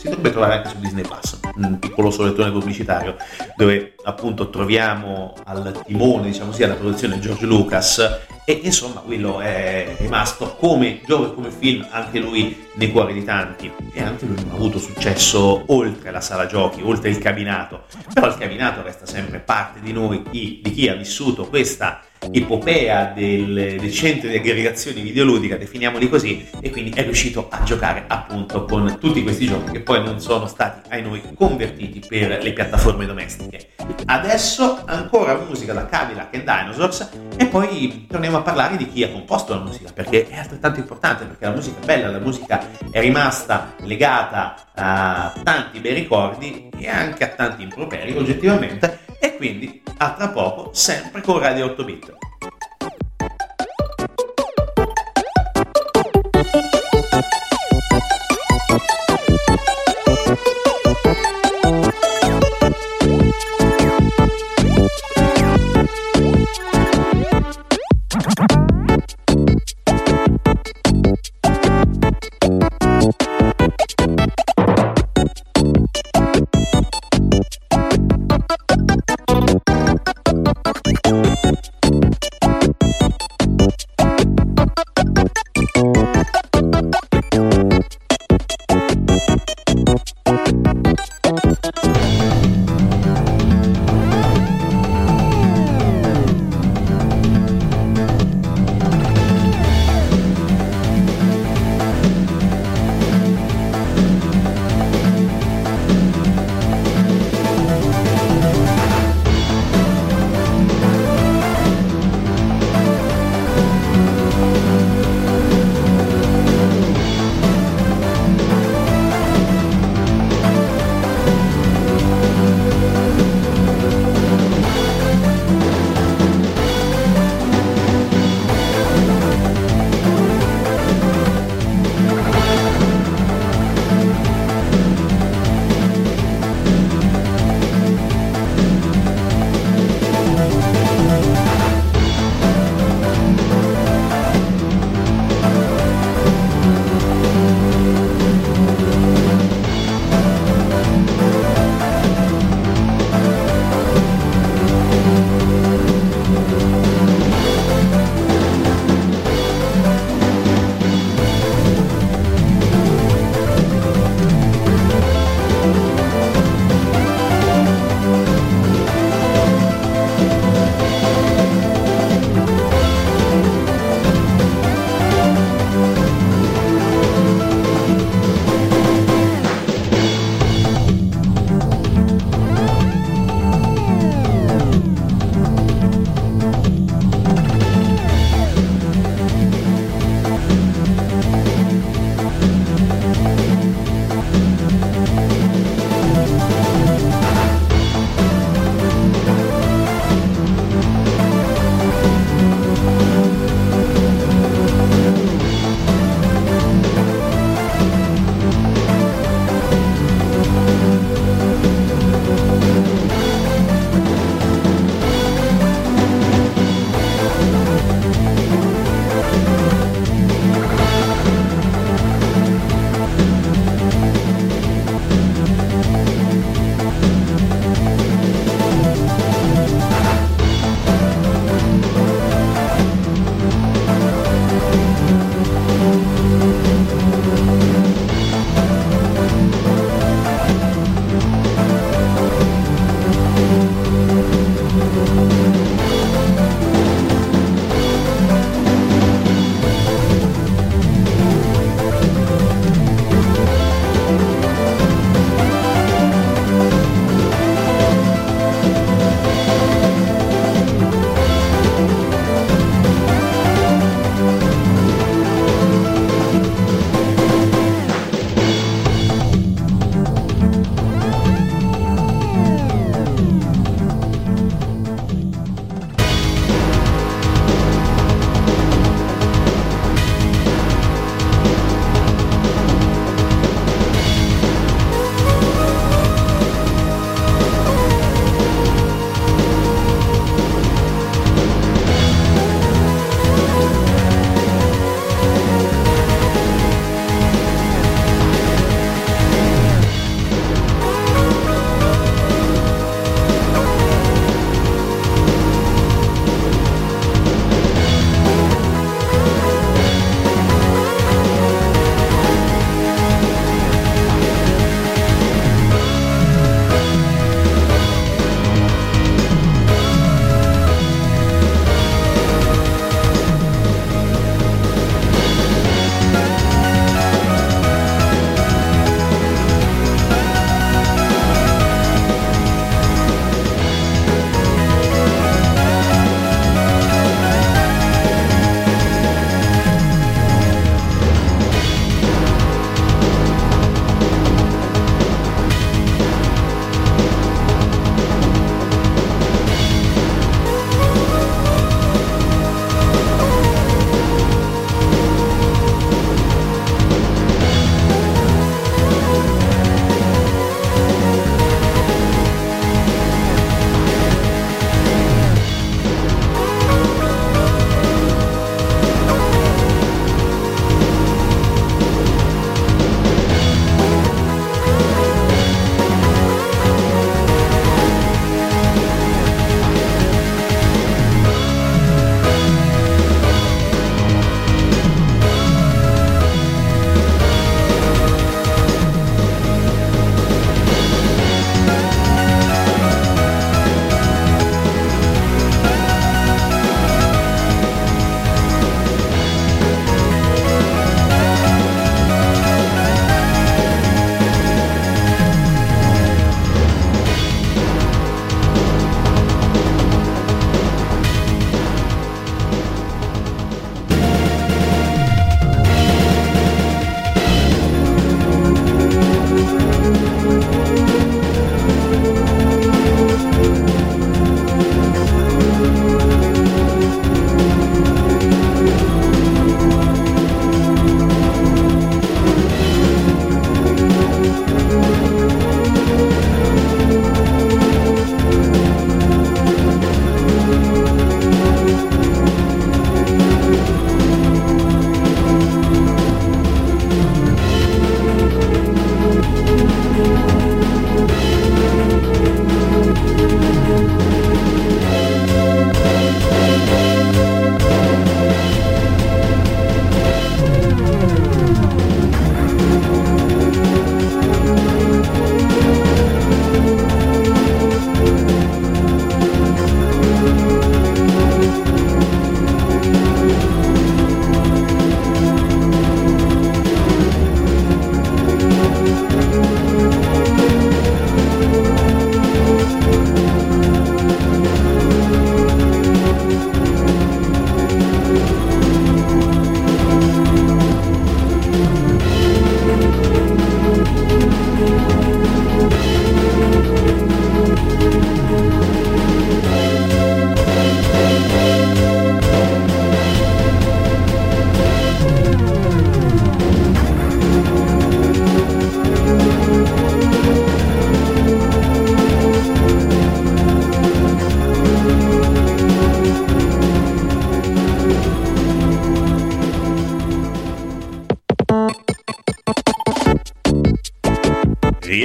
si 0.06 0.14
dovrebbe 0.14 0.30
trovare 0.30 0.54
anche 0.54 0.68
su 0.68 0.78
Disney 0.78 1.02
Plus, 1.02 1.40
un 1.56 1.78
piccolo 1.78 2.10
solettone 2.10 2.52
pubblicitario, 2.52 3.16
dove 3.56 3.94
appunto 4.04 4.50
troviamo 4.50 5.34
al 5.44 5.82
timone, 5.84 6.28
diciamo 6.28 6.50
così, 6.50 6.62
alla 6.62 6.74
produzione 6.74 7.18
George 7.18 7.44
Lucas 7.44 8.20
e 8.48 8.60
insomma 8.62 9.00
quello 9.00 9.40
è 9.40 9.96
rimasto 9.98 10.54
come 10.54 11.00
gioco 11.04 11.32
e 11.32 11.34
come 11.34 11.50
film 11.50 11.84
anche 11.90 12.20
lui 12.20 12.66
nei 12.74 12.92
cuori 12.92 13.12
di 13.12 13.24
tanti. 13.24 13.70
E 13.92 14.02
anche 14.02 14.24
lui 14.24 14.36
non 14.36 14.50
ha 14.50 14.54
avuto 14.54 14.78
successo 14.78 15.64
oltre 15.66 16.12
la 16.12 16.20
sala 16.20 16.46
giochi, 16.46 16.80
oltre 16.82 17.08
il 17.08 17.18
cabinato, 17.18 17.86
però 18.12 18.28
il 18.28 18.36
cabinato 18.38 18.82
resta 18.82 19.04
sempre 19.04 19.40
parte 19.40 19.80
di 19.80 19.92
noi, 19.92 20.22
di 20.30 20.60
chi 20.62 20.88
ha 20.88 20.94
vissuto 20.94 21.46
questa 21.46 22.02
epopea 22.30 23.12
del, 23.14 23.90
centro 23.92 24.28
di 24.28 24.36
aggregazione 24.36 25.00
videoludica, 25.00 25.56
definiamoli 25.56 26.08
così, 26.08 26.46
e 26.60 26.70
quindi 26.70 26.90
è 26.90 27.02
riuscito 27.02 27.48
a 27.50 27.62
giocare 27.62 28.04
appunto 28.06 28.64
con 28.64 28.98
tutti 29.00 29.22
questi 29.22 29.46
giochi 29.46 29.72
che 29.72 29.80
poi 29.80 30.02
non 30.02 30.20
sono 30.20 30.46
stati 30.46 30.88
ai 30.90 31.02
noi 31.02 31.22
convertiti 31.34 32.02
per 32.06 32.42
le 32.42 32.52
piattaforme 32.52 33.06
domestiche. 33.06 33.70
Adesso 34.06 34.82
ancora 34.86 35.36
musica 35.36 35.72
da 35.72 35.86
Cadillac 35.86 36.34
e 36.34 36.40
Dinosaurs 36.40 37.10
e 37.36 37.46
poi 37.46 38.06
torniamo 38.08 38.38
a 38.38 38.42
parlare 38.42 38.76
di 38.76 38.88
chi 38.88 39.02
ha 39.04 39.10
composto 39.10 39.54
la 39.54 39.60
musica, 39.60 39.90
perché 39.92 40.28
è 40.28 40.38
altrettanto 40.38 40.80
importante, 40.80 41.24
perché 41.24 41.44
la 41.44 41.52
musica 41.52 41.80
è 41.80 41.84
bella, 41.84 42.10
la 42.10 42.18
musica 42.18 42.66
è 42.90 43.00
rimasta 43.00 43.74
legata 43.82 44.54
a 44.74 45.32
tanti 45.42 45.78
bei 45.80 45.94
ricordi 45.94 46.68
e 46.78 46.88
anche 46.88 47.24
a 47.24 47.28
tanti 47.28 47.62
improperi 47.62 48.16
oggettivamente, 48.16 49.00
e 49.26 49.36
quindi 49.36 49.82
a 49.98 50.12
tra 50.12 50.28
poco 50.28 50.70
sempre 50.72 51.20
con 51.20 51.38
Radio 51.38 51.66
8 51.66 51.84
bit. 51.84 52.16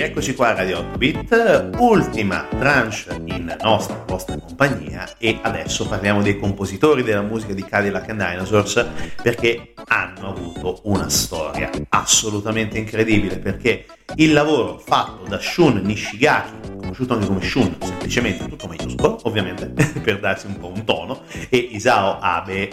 Rieccoci 0.01 0.33
qua 0.33 0.47
a 0.47 0.53
Radio 0.55 0.79
8 0.79 0.97
Bit, 0.97 1.73
ultima 1.77 2.47
tranche 2.57 3.21
in 3.25 3.55
nostra 3.61 4.03
vostra 4.07 4.35
compagnia 4.35 5.07
e 5.19 5.37
adesso 5.43 5.87
parliamo 5.87 6.23
dei 6.23 6.39
compositori 6.39 7.03
della 7.03 7.21
musica 7.21 7.53
di 7.53 7.63
Cadillac 7.63 8.09
and 8.09 8.27
Dinosaurs 8.27 8.83
perché 9.21 9.75
hanno 9.85 10.29
avuto 10.29 10.79
una 10.85 11.07
storia 11.07 11.69
assolutamente 11.89 12.79
incredibile 12.79 13.37
perché 13.37 13.85
il 14.15 14.33
lavoro 14.33 14.79
fatto 14.79 15.23
da 15.27 15.37
Shun 15.37 15.81
Nishigaki, 15.83 16.79
conosciuto 16.79 17.13
anche 17.13 17.27
come 17.27 17.41
Shun, 17.43 17.77
semplicemente 17.79 18.47
tutto 18.47 18.65
maiuscolo, 18.65 19.19
ovviamente 19.25 19.67
per 20.01 20.19
darsi 20.19 20.47
un 20.47 20.57
po' 20.57 20.71
un 20.73 20.83
tono, 20.83 21.21
e 21.47 21.57
Isao 21.57 22.17
Abe 22.19 22.69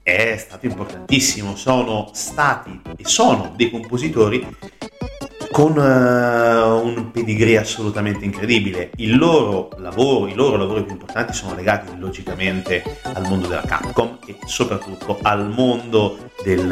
è 0.00 0.36
stato 0.36 0.66
importantissimo, 0.66 1.56
sono 1.56 2.10
stati 2.12 2.80
e 2.96 3.02
sono 3.04 3.52
dei 3.56 3.68
compositori 3.68 4.46
con 5.52 5.76
uh, 5.76 6.84
un 6.84 7.10
pedigree 7.12 7.58
assolutamente 7.58 8.24
incredibile. 8.24 8.90
Il 8.96 9.18
loro 9.18 9.68
lavoro, 9.76 10.26
i 10.26 10.34
loro 10.34 10.56
lavori 10.56 10.82
più 10.82 10.92
importanti 10.92 11.34
sono 11.34 11.54
legati 11.54 11.90
logicamente 11.98 12.82
al 13.02 13.28
mondo 13.28 13.46
della 13.46 13.60
Capcom 13.60 14.18
e 14.26 14.38
soprattutto 14.46 15.18
al 15.20 15.50
mondo 15.50 16.30
del, 16.42 16.66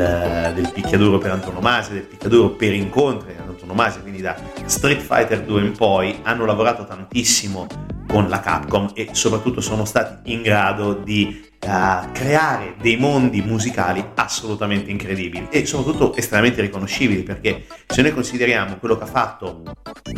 del 0.55 0.71
picchiaduro 0.73 1.19
per 1.19 1.31
antonomasia, 1.31 1.93
del 1.93 2.05
picchiaduro 2.05 2.51
per 2.51 2.73
incontri 2.73 3.35
per 3.35 3.45
antonomasia, 3.47 4.01
quindi 4.01 4.23
da 4.23 4.35
Street 4.64 5.01
Fighter 5.01 5.43
2 5.43 5.61
in 5.61 5.73
poi 5.73 6.19
hanno 6.23 6.47
lavorato 6.47 6.87
tantissimo 6.87 7.66
con 8.09 8.31
la 8.31 8.40
Capcom 8.40 8.90
e 8.95 9.11
soprattutto 9.12 9.61
sono 9.61 9.85
stati 9.85 10.33
in 10.33 10.40
grado 10.40 10.95
di 10.95 11.49
uh, 11.66 12.12
creare 12.12 12.75
dei 12.81 12.96
mondi 12.96 13.42
musicali 13.42 14.05
assolutamente 14.14 14.90
incredibili. 14.90 15.49
E 15.51 15.66
soprattutto 15.66 16.16
estremamente 16.16 16.61
riconoscibili 16.61 17.23
perché 17.23 17.66
se 17.87 18.03
noi 18.03 18.12
consideriamo 18.12 18.77
quello 18.77 18.96
che 18.96 19.05
ha 19.05 19.07
fatto 19.07 19.62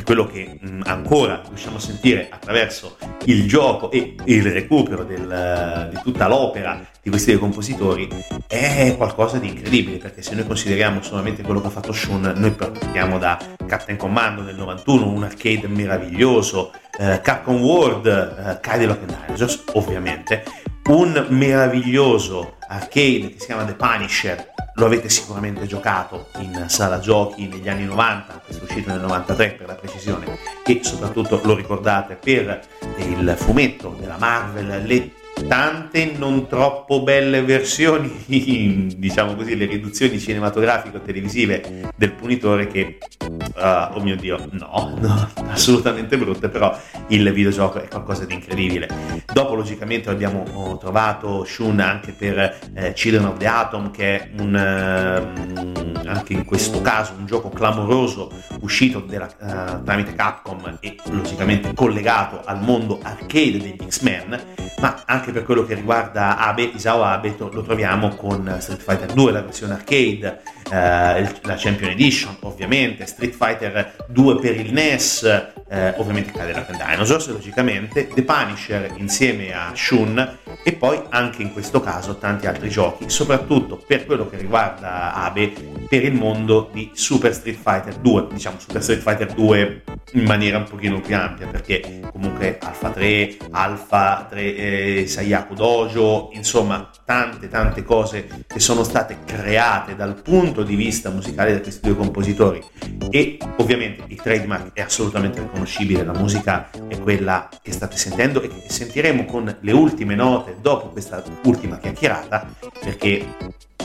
quello 0.04 0.26
che 0.26 0.58
mh, 0.60 0.82
ancora 0.84 1.42
riusciamo 1.46 1.76
a 1.76 1.80
sentire 1.80 2.28
attraverso 2.30 2.96
il 3.24 3.46
gioco 3.46 3.90
e 3.90 4.14
il 4.24 4.42
recupero 4.50 5.04
del, 5.04 5.88
di 5.90 6.00
tutta 6.02 6.28
l'opera 6.28 6.80
di 7.02 7.10
questi 7.10 7.32
due 7.32 7.40
compositori 7.40 8.08
è 8.46 8.94
qualcosa 8.96 9.38
di 9.38 9.48
incredibile 9.48 9.96
perché 9.96 10.22
se 10.22 10.36
noi 10.36 10.46
consideriamo 10.46 11.02
solamente 11.02 11.42
quello 11.42 11.60
che 11.60 11.66
ha 11.66 11.70
fatto 11.70 11.92
Shun 11.92 12.32
noi 12.36 12.52
partiamo 12.52 13.18
da 13.18 13.36
Captain 13.66 13.98
Commando 13.98 14.42
del 14.42 14.54
91 14.54 15.08
un 15.08 15.24
arcade 15.24 15.66
meraviglioso 15.66 16.72
eh, 16.98 17.20
Capcom 17.20 17.60
World 17.60 18.06
eh, 18.06 18.60
Cadillac 18.60 19.00
Dinosaurs 19.04 19.64
ovviamente. 19.72 20.44
Un 20.84 21.26
meraviglioso 21.30 22.56
arcade 22.68 23.32
che 23.32 23.36
si 23.38 23.46
chiama 23.46 23.64
The 23.64 23.74
Punisher 23.74 24.50
lo 24.74 24.86
avete 24.86 25.08
sicuramente 25.08 25.66
giocato 25.66 26.28
in 26.38 26.64
sala 26.68 26.98
giochi 26.98 27.46
negli 27.46 27.68
anni 27.68 27.84
90, 27.84 28.42
questo 28.44 28.64
è 28.64 28.66
uscito 28.66 28.90
nel 28.90 29.00
93 29.00 29.50
per 29.50 29.66
la 29.66 29.74
precisione, 29.74 30.38
e 30.64 30.80
soprattutto 30.82 31.40
lo 31.44 31.54
ricordate 31.54 32.14
per 32.14 32.60
il 32.96 33.34
fumetto 33.36 33.94
della 34.00 34.16
Marvel, 34.16 34.82
le 34.84 35.10
tante 35.46 36.12
non 36.16 36.46
troppo 36.46 37.02
belle 37.02 37.42
versioni, 37.42 38.24
diciamo 38.96 39.34
così, 39.34 39.56
le 39.56 39.66
riduzioni 39.66 40.18
cinematografiche 40.18 40.96
o 40.96 41.00
televisive 41.00 41.90
del 41.96 42.12
punitore 42.12 42.66
che, 42.66 42.98
uh, 43.20 43.96
oh 43.96 44.00
mio 44.00 44.16
dio, 44.16 44.48
no, 44.50 44.96
no, 45.00 45.30
assolutamente 45.48 46.16
brutte, 46.16 46.48
però 46.48 46.76
il 47.08 47.30
videogioco 47.32 47.82
è 47.82 47.88
qualcosa 47.88 48.24
di 48.24 48.34
incredibile. 48.34 48.88
Dopo 49.32 49.54
logicamente 49.54 50.10
abbiamo 50.10 50.44
oh, 50.52 50.78
trovato 50.78 51.44
Shun 51.44 51.80
anche 51.80 52.12
per 52.12 52.58
eh, 52.74 52.92
Children 52.92 53.26
of 53.26 53.36
the 53.38 53.46
Atom 53.46 53.90
che 53.90 54.16
è 54.16 54.30
un, 54.38 54.54
uh, 54.54 56.08
anche 56.08 56.32
in 56.32 56.44
questo 56.44 56.80
caso 56.80 57.14
un 57.16 57.26
gioco 57.26 57.48
clamoroso 57.48 58.30
uscito 58.60 59.00
della, 59.00 59.26
uh, 59.26 59.82
tramite 59.82 60.14
Capcom 60.14 60.78
e 60.80 60.96
logicamente 61.10 61.72
collegato 61.74 62.42
al 62.44 62.62
mondo 62.62 62.98
arcade 63.02 63.58
degli 63.58 63.76
X-Men, 63.86 64.40
ma 64.80 65.02
anche 65.06 65.31
per 65.32 65.44
quello 65.44 65.64
che 65.64 65.74
riguarda 65.74 66.38
Abe, 66.38 66.62
Isao 66.62 67.02
Abe 67.02 67.34
lo 67.38 67.62
troviamo 67.62 68.14
con 68.14 68.56
Street 68.60 68.80
Fighter 68.80 69.12
2, 69.12 69.32
la 69.32 69.42
versione 69.42 69.74
arcade, 69.74 70.40
eh, 70.70 71.28
la 71.42 71.54
Champion 71.56 71.90
Edition 71.90 72.36
ovviamente, 72.40 73.06
Street 73.06 73.34
Fighter 73.34 73.94
2 74.08 74.38
per 74.38 74.56
il 74.56 74.72
NES, 74.72 75.22
eh, 75.68 75.94
ovviamente 75.96 76.32
Cadillac 76.32 76.70
and 76.70 76.84
Dinosaurs 76.84 77.28
logicamente, 77.28 78.08
The 78.08 78.22
Punisher 78.22 78.92
insieme 78.96 79.52
a 79.52 79.72
Shun 79.74 80.38
e 80.62 80.72
poi 80.74 81.00
anche 81.08 81.42
in 81.42 81.52
questo 81.52 81.80
caso 81.80 82.16
tanti 82.18 82.46
altri 82.46 82.68
giochi, 82.68 83.08
soprattutto 83.08 83.82
per 83.84 84.06
quello 84.06 84.28
che 84.28 84.36
riguarda 84.36 85.14
Abe 85.14 85.52
per 85.88 86.04
il 86.04 86.14
mondo 86.14 86.70
di 86.72 86.90
Super 86.94 87.34
Street 87.34 87.58
Fighter 87.60 87.96
2, 87.96 88.26
diciamo 88.32 88.58
Super 88.58 88.82
Street 88.82 89.00
Fighter 89.00 89.32
2 89.32 89.82
in 90.12 90.24
maniera 90.24 90.58
un 90.58 90.64
pochino 90.64 91.00
più 91.00 91.16
ampia 91.16 91.46
perché 91.46 92.00
comunque 92.12 92.58
Alpha 92.60 92.90
3, 92.90 93.36
Alpha 93.50 94.26
3 94.28 94.56
eh, 94.56 95.06
Sayaku 95.06 95.54
Dojo, 95.54 96.30
insomma 96.32 96.90
tante 97.04 97.48
tante 97.48 97.82
cose 97.82 98.44
che 98.46 98.60
sono 98.60 98.84
state 98.84 99.18
create 99.24 99.96
dal 99.96 100.20
punto 100.20 100.62
di 100.62 100.74
vista 100.74 101.10
musicale 101.10 101.52
da 101.52 101.60
questi 101.60 101.86
due 101.86 101.96
compositori. 101.96 102.62
E 103.10 103.38
ovviamente 103.56 104.04
il 104.08 104.20
trademark 104.20 104.72
è 104.74 104.80
assolutamente 104.80 105.40
riconoscibile, 105.40 106.04
la 106.04 106.12
musica 106.12 106.70
è 106.88 106.98
quella 106.98 107.48
che 107.62 107.72
state 107.72 107.96
sentendo 107.96 108.42
e 108.42 108.48
che 108.48 108.64
sentiremo 108.68 109.24
con 109.24 109.56
le 109.60 109.72
ultime 109.72 110.14
note 110.14 110.56
dopo 110.60 110.88
questa 110.88 111.22
ultima 111.44 111.78
chiacchierata 111.78 112.54
perché 112.80 113.26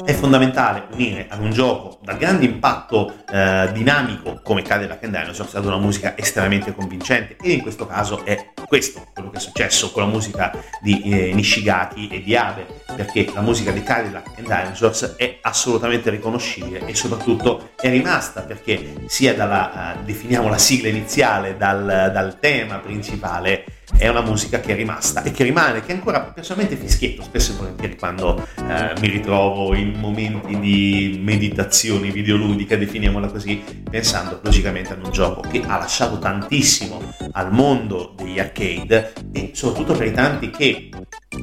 è 0.04 0.14
fondamentale 0.14 0.88
unire 0.92 1.28
ad 1.30 1.42
un 1.42 1.52
gioco 1.52 2.00
dal 2.02 2.18
grande 2.18 2.46
impatto 2.46 3.24
eh, 3.32 3.70
dinamico 3.74 4.40
come 4.44 4.62
Cadillac 4.62 5.04
and 5.04 5.18
Dinosaurs 5.18 5.56
ad 5.56 5.66
una 5.66 5.78
musica 5.78 6.18
estremamente 6.18 6.74
convincente 6.74 7.36
e 7.42 7.52
in 7.52 7.62
questo 7.62 7.86
caso 7.86 8.26
è 8.26 8.52
questo 8.68 9.08
quello 9.14 9.30
che 9.30 9.38
è 9.38 9.40
successo 9.40 9.92
con 9.92 10.04
la 10.04 10.10
musica 10.10 10.52
di 10.82 11.02
eh, 11.04 11.34
Nishigaki 11.34 12.08
e 12.10 12.22
di 12.22 12.36
Abe 12.36 12.66
perché 12.96 13.30
la 13.34 13.42
musica 13.42 13.72
di 13.72 13.84
Cadillac 13.84 14.32
and 14.38 14.48
Dinosaurs 14.48 15.16
è 15.18 15.40
assolutamente 15.42 16.10
riconoscibile 16.10 16.86
e 16.86 16.96
soprattutto 16.96 17.72
è 17.80 17.90
rimasta 17.90 18.42
perché 18.42 19.06
sia 19.08 19.34
dalla, 19.34 19.96
uh, 19.98 20.04
definiamo 20.04 20.50
la 20.50 20.58
sigla 20.58 20.88
iniziale, 20.88 21.58
dal, 21.58 22.12
dal 22.14 22.40
tema 22.40 22.78
principale 22.78 23.66
è 23.96 24.08
una 24.08 24.22
musica 24.22 24.60
che 24.60 24.74
è 24.74 24.76
rimasta 24.76 25.24
e 25.24 25.32
che 25.32 25.44
rimane, 25.44 25.82
che 25.82 25.94
ancora 25.94 26.22
personalmente 26.22 26.76
fischietto 26.76 27.22
spesso 27.24 27.54
e 27.54 27.56
volentieri 27.56 27.96
quando 27.98 28.46
eh, 28.58 28.94
mi 29.00 29.10
ritrovo 29.10 29.74
in 29.74 29.94
momenti 29.98 30.60
di 30.60 31.20
meditazione 31.22 32.12
videoludica, 32.12 32.76
definiamola 32.76 33.28
così, 33.28 33.64
pensando 33.90 34.40
logicamente 34.44 34.94
ad 34.94 35.04
un 35.04 35.12
gioco 35.12 35.42
che 35.42 35.62
ha 35.66 35.78
lasciato 35.78 36.20
tantissimo 36.20 37.02
al 37.32 37.52
mondo 37.52 38.14
degli 38.16 38.40
arcade 38.40 39.14
e 39.32 39.52
soprattutto 39.54 39.94
per 39.94 40.08
i 40.08 40.12
tanti 40.12 40.50
che 40.50 40.90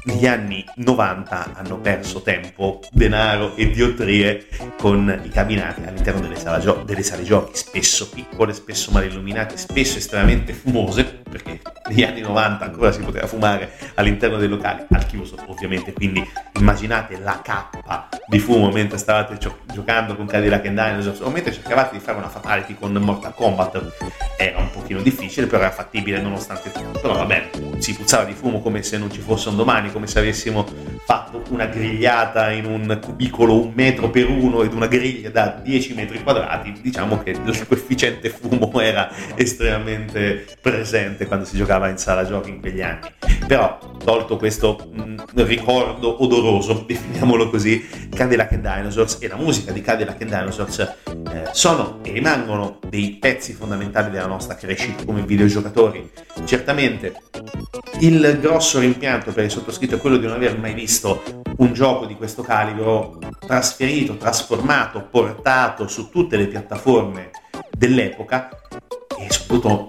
negli 0.04 0.26
anni 0.26 0.64
90 0.76 1.52
hanno 1.54 1.78
perso 1.78 2.22
tempo, 2.22 2.80
denaro 2.90 3.54
e 3.54 3.70
diottrie 3.70 4.46
con 4.78 5.20
i 5.22 5.28
cabinati 5.28 5.82
all'interno 5.84 6.20
delle 6.20 6.36
gio- 6.60 6.82
delle 6.84 7.02
sale 7.02 7.22
giochi, 7.22 7.54
spesso 7.54 8.08
piccole, 8.08 8.54
spesso 8.54 8.90
mal 8.90 9.04
illuminate, 9.04 9.56
spesso 9.56 9.98
estremamente 9.98 10.52
fumose, 10.54 11.04
perché 11.04 11.60
negli 11.88 12.02
anni 12.02 12.20
90 12.20 12.64
ancora 12.64 12.92
si 12.92 13.00
poteva 13.00 13.26
fumare 13.26 13.72
all'interno 13.94 14.38
dei 14.38 14.48
locali, 14.48 14.84
al 14.90 15.06
chiuso 15.06 15.36
ovviamente, 15.46 15.92
quindi 15.92 16.26
immaginate 16.58 17.18
la 17.18 17.40
cappa 17.42 18.08
di 18.26 18.38
fumo 18.38 18.70
mentre 18.70 18.96
stavate 18.96 19.36
gio- 19.36 19.58
giocando 19.72 20.16
con 20.16 20.26
Cadillac 20.26 20.64
and 20.66 20.80
Dinosaurs 20.80 21.20
o 21.20 21.30
mentre 21.30 21.52
cercavate 21.52 21.96
di 21.98 22.02
fare 22.02 22.16
una 22.16 22.28
fatality 22.30 22.74
con 22.78 22.92
Mortal 22.92 23.34
Kombat, 23.34 23.92
era 24.38 24.58
un 24.58 24.70
pochino 24.70 25.02
difficile, 25.02 25.46
però 25.46 25.62
era 25.62 25.70
fattibile 25.70 26.20
nonostante 26.20 26.72
tutto, 26.72 26.98
però 27.00 27.14
va 27.16 27.26
bene, 27.26 27.50
si 27.78 27.94
puzzava 27.94 28.24
di 28.24 28.32
fumo 28.32 28.60
come 28.60 28.82
se 28.82 28.96
non 28.96 29.10
ci 29.10 29.20
fosse 29.20 29.50
un 29.50 29.56
domani, 29.56 29.72
come 29.90 30.06
se 30.06 30.20
avessimo 30.20 30.64
fatto 31.04 31.42
una 31.50 31.66
grigliata 31.66 32.50
in 32.52 32.64
un 32.64 32.98
cubicolo 33.02 33.60
un 33.60 33.72
metro 33.74 34.08
per 34.08 34.28
uno 34.28 34.62
ed 34.62 34.72
una 34.72 34.86
griglia 34.86 35.30
da 35.30 35.60
10 35.62 35.94
metri 35.94 36.22
quadrati, 36.22 36.74
diciamo 36.80 37.22
che 37.22 37.30
il 37.30 37.66
coefficiente 37.66 38.30
fumo 38.30 38.80
era 38.80 39.10
estremamente 39.34 40.46
presente 40.60 41.26
quando 41.26 41.44
si 41.44 41.56
giocava 41.56 41.88
in 41.88 41.98
sala 41.98 42.24
giochi 42.24 42.50
in 42.50 42.60
quegli 42.60 42.82
anni. 42.82 43.12
Però, 43.46 43.78
tolto 44.02 44.36
questo 44.36 44.88
mh, 44.92 45.02
mm, 45.02 45.16
ricordo 45.44 46.22
odoroso, 46.22 46.84
definiamolo 46.86 47.50
così, 47.50 47.86
Cadillac 48.14 48.52
and 48.52 48.62
Dinosaurs 48.62 49.18
e 49.20 49.28
la 49.28 49.36
musica 49.36 49.72
di 49.72 49.80
Cadillac 49.80 50.20
and 50.22 50.30
Dinosaurs 50.30 50.78
eh, 50.78 51.48
sono 51.50 51.98
e 52.02 52.12
rimangono 52.12 52.78
dei 52.88 53.16
pezzi 53.20 53.52
fondamentali 53.52 54.10
della 54.10 54.26
nostra 54.26 54.54
crescita 54.54 55.04
come 55.04 55.22
videogiocatori. 55.22 56.10
Certamente 56.44 57.14
il 58.00 58.38
grosso 58.40 58.80
rimpianto 58.80 59.32
per 59.32 59.44
il 59.44 59.50
sottoscritto 59.64 59.94
è 59.94 59.98
quello 59.98 60.18
di 60.18 60.26
non 60.26 60.34
aver 60.34 60.58
mai 60.58 60.74
visto 60.74 61.22
un 61.56 61.72
gioco 61.72 62.04
di 62.04 62.14
questo 62.14 62.42
calibro 62.42 63.18
trasferito, 63.38 64.16
trasformato, 64.16 65.06
portato 65.10 65.88
su 65.88 66.10
tutte 66.10 66.36
le 66.36 66.46
piattaforme 66.46 67.30
dell'epoca 67.70 68.50
e 69.18 69.30
soprattutto 69.30 69.86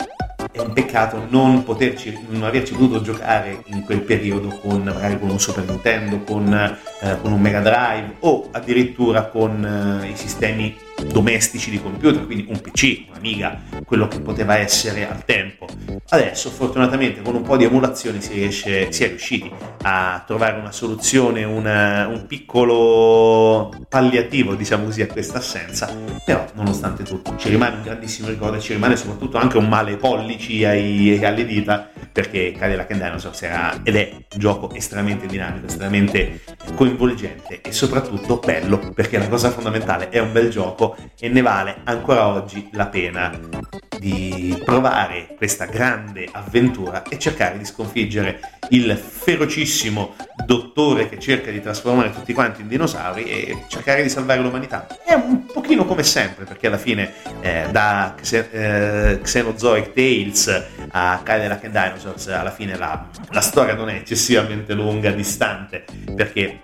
è 0.52 0.60
un 0.60 0.72
peccato 0.72 1.26
non, 1.28 1.66
poterci, 1.66 2.18
non 2.30 2.44
averci 2.44 2.72
potuto 2.74 3.02
giocare 3.02 3.64
in 3.66 3.84
quel 3.84 4.00
periodo 4.00 4.48
con 4.62 4.84
magari 4.84 5.20
con 5.20 5.30
un 5.30 5.40
Super 5.40 5.66
Nintendo, 5.66 6.20
con, 6.20 6.54
eh, 6.54 7.18
con 7.22 7.34
un 7.34 7.42
Mega 7.42 7.60
Drive 7.60 8.16
o 8.20 8.48
addirittura 8.52 9.26
con 9.26 10.02
eh, 10.02 10.08
i 10.08 10.16
sistemi 10.16 10.74
domestici 11.12 11.70
di 11.70 11.82
computer, 11.82 12.26
quindi 12.26 12.46
un 12.48 12.62
PC, 12.62 13.08
un 13.26 13.32
mica 13.32 13.62
quello 13.86 14.08
che 14.08 14.20
poteva 14.20 14.58
essere 14.58 15.10
al 15.10 15.26
tempo. 15.26 15.68
Adesso 16.10 16.52
fortunatamente 16.52 17.22
con 17.22 17.36
un 17.36 17.42
po' 17.42 17.58
di 17.58 17.64
emulazioni 17.64 18.22
si, 18.22 18.34
riesce, 18.34 18.92
si 18.92 19.04
è 19.04 19.08
riusciti 19.08 19.52
a 19.82 20.24
trovare 20.26 20.60
una 20.60 20.72
soluzione, 20.72 21.44
una, 21.44 22.08
un 22.08 22.26
piccolo 22.28 23.74
palliativo 23.90 24.54
diciamo 24.56 24.86
così 24.86 25.02
a 25.02 25.08
questa 25.08 25.40
assenza, 25.40 25.94
però 26.24 26.46
nonostante 26.54 27.04
tutto 27.04 27.36
ci 27.38 27.50
rimane 27.50 27.78
un 27.78 27.82
grandissimo 27.82 28.28
ricordo 28.28 28.58
e 28.58 28.60
ci 28.60 28.74
rimane 28.74 28.96
soprattutto 28.96 29.38
anche 29.38 29.58
un 29.58 29.68
male 29.68 29.98
pollici 29.98 30.64
ai, 30.64 31.24
alle 31.24 31.46
dita 31.46 31.90
perché 32.12 32.54
Cadillac 32.54 32.92
and 32.92 33.04
Dinosaurs 33.04 33.42
era 33.42 33.82
ed 33.84 33.96
è 33.96 34.10
un 34.14 34.40
gioco 34.40 34.72
estremamente 34.74 35.26
dinamico, 35.26 35.66
estremamente 35.66 36.42
coinvolgente 36.76 37.62
e 37.62 37.72
soprattutto 37.74 38.38
bello 38.38 38.94
perché 38.94 39.18
la 39.18 39.28
cosa 39.28 39.52
fondamentale 39.52 40.10
è 40.10 40.20
un 40.20 40.32
bel 40.32 40.50
gioco 40.50 40.96
e 41.20 41.28
ne 41.28 41.42
vale 41.42 41.82
ancora 41.84 42.28
oggi 42.28 42.70
la 42.72 42.88
pena 42.88 43.14
that. 43.16 43.95
Di 44.00 44.62
provare 44.64 45.36
questa 45.38 45.66
grande 45.66 46.28
avventura 46.32 47.04
e 47.04 47.18
cercare 47.20 47.58
di 47.58 47.66
sconfiggere 47.66 48.39
il 48.70 48.96
ferocissimo 48.98 50.16
dottore 50.46 51.10
che 51.10 51.20
cerca 51.20 51.52
di 51.52 51.62
trasformare 51.62 52.12
tutti 52.12 52.34
quanti 52.34 52.62
in 52.62 52.68
dinosauri 52.68 53.24
e 53.26 53.64
cercare 53.68 54.04
di 54.04 54.10
salvare 54.10 54.41
l'umanità. 54.41 54.88
È 55.04 55.14
un 55.14 55.46
pochino 55.46 55.86
come 55.86 56.04
sempre, 56.04 56.46
perché 56.46 56.68
alla 56.68 56.78
fine 56.78 57.14
eh, 57.41 57.68
da 57.72 58.16
Xe- 58.20 58.50
eh, 58.52 59.22
Xenozoic 59.22 59.93
Tales 59.93 60.66
a 60.91 61.22
Cadillac 61.24 61.64
and 61.66 61.74
Dinosaurs 61.74 62.28
alla 62.28 62.52
fine 62.52 62.78
la, 62.78 63.08
la 63.30 63.41
storia 63.41 63.76
non 63.76 63.89
è 63.89 63.96
eccessivamente 63.96 64.74
lunga, 64.74 65.12
distante, 65.12 65.86
perché 66.16 66.62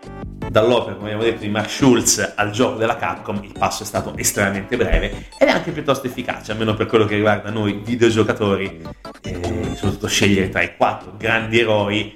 dall'opera, 0.49 0.95
come 0.95 1.13
abbiamo 1.13 1.23
detto, 1.23 1.41
di 1.41 1.49
Mark 1.49 1.69
Schultz 1.69 2.33
al 2.35 2.51
gioco 2.51 2.77
della 2.77 2.97
Capcom 2.97 3.41
il 3.43 3.53
passo 3.57 3.83
è 3.83 3.85
stato 3.85 4.15
estremamente 4.17 4.75
breve 4.75 5.27
ed 5.37 5.47
è 5.47 5.51
anche 5.51 5.71
piuttosto 5.71 6.07
efficace, 6.07 6.51
almeno 6.51 6.73
per 6.73 6.87
quello 6.87 7.05
che 7.05 7.15
riguarda 7.21 7.51
noi 7.51 7.79
videogiocatori, 7.83 8.81
eh, 9.21 9.39
soprattutto 9.75 10.07
scegliere 10.07 10.49
tra 10.49 10.61
i 10.61 10.75
quattro 10.75 11.13
grandi 11.17 11.59
eroi 11.59 12.15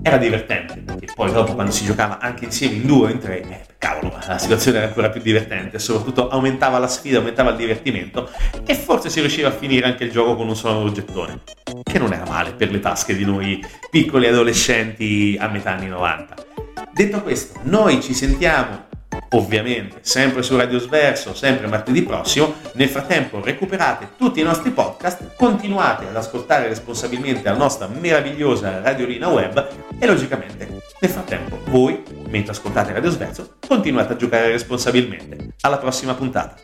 era 0.00 0.16
divertente, 0.16 0.80
perché 0.80 1.08
poi 1.14 1.32
dopo 1.32 1.54
quando 1.54 1.72
si 1.72 1.84
giocava 1.84 2.18
anche 2.20 2.44
insieme 2.44 2.76
in 2.76 2.86
due 2.86 3.08
o 3.08 3.10
in 3.10 3.18
tre, 3.18 3.42
eh, 3.42 3.60
cavolo, 3.78 4.16
la 4.26 4.38
situazione 4.38 4.78
era 4.78 4.86
ancora 4.86 5.10
più 5.10 5.20
divertente, 5.20 5.78
soprattutto 5.78 6.28
aumentava 6.28 6.78
la 6.78 6.86
sfida, 6.86 7.18
aumentava 7.18 7.50
il 7.50 7.56
divertimento 7.56 8.30
e 8.64 8.74
forse 8.74 9.10
si 9.10 9.20
riusciva 9.20 9.48
a 9.48 9.52
finire 9.52 9.86
anche 9.86 10.04
il 10.04 10.10
gioco 10.10 10.36
con 10.36 10.48
un 10.48 10.56
solo 10.56 10.90
gettone, 10.92 11.40
che 11.82 11.98
non 11.98 12.12
era 12.12 12.24
male 12.26 12.52
per 12.52 12.70
le 12.70 12.80
tasche 12.80 13.16
di 13.16 13.24
noi 13.24 13.64
piccoli 13.90 14.26
adolescenti 14.26 15.36
a 15.38 15.48
metà 15.48 15.72
anni 15.72 15.88
90. 15.88 16.34
Detto 16.92 17.22
questo, 17.22 17.58
noi 17.64 18.00
ci 18.00 18.14
sentiamo 18.14 18.83
ovviamente 19.34 19.98
sempre 20.02 20.42
su 20.42 20.56
Radio 20.56 20.78
Sverso, 20.78 21.34
sempre 21.34 21.66
martedì 21.66 22.02
prossimo. 22.02 22.54
Nel 22.72 22.88
frattempo 22.88 23.40
recuperate 23.42 24.10
tutti 24.16 24.40
i 24.40 24.42
nostri 24.42 24.70
podcast, 24.70 25.34
continuate 25.36 26.08
ad 26.08 26.16
ascoltare 26.16 26.68
responsabilmente 26.68 27.48
la 27.48 27.56
nostra 27.56 27.88
meravigliosa 27.88 28.80
radiolina 28.80 29.28
web 29.28 29.68
e 29.98 30.06
logicamente 30.06 30.80
nel 31.00 31.10
frattempo 31.10 31.58
voi, 31.66 32.02
mentre 32.28 32.52
ascoltate 32.52 32.92
Radio 32.92 33.10
Sverso, 33.10 33.56
continuate 33.66 34.14
a 34.14 34.16
giocare 34.16 34.50
responsabilmente. 34.50 35.52
Alla 35.60 35.78
prossima 35.78 36.14
puntata. 36.14 36.56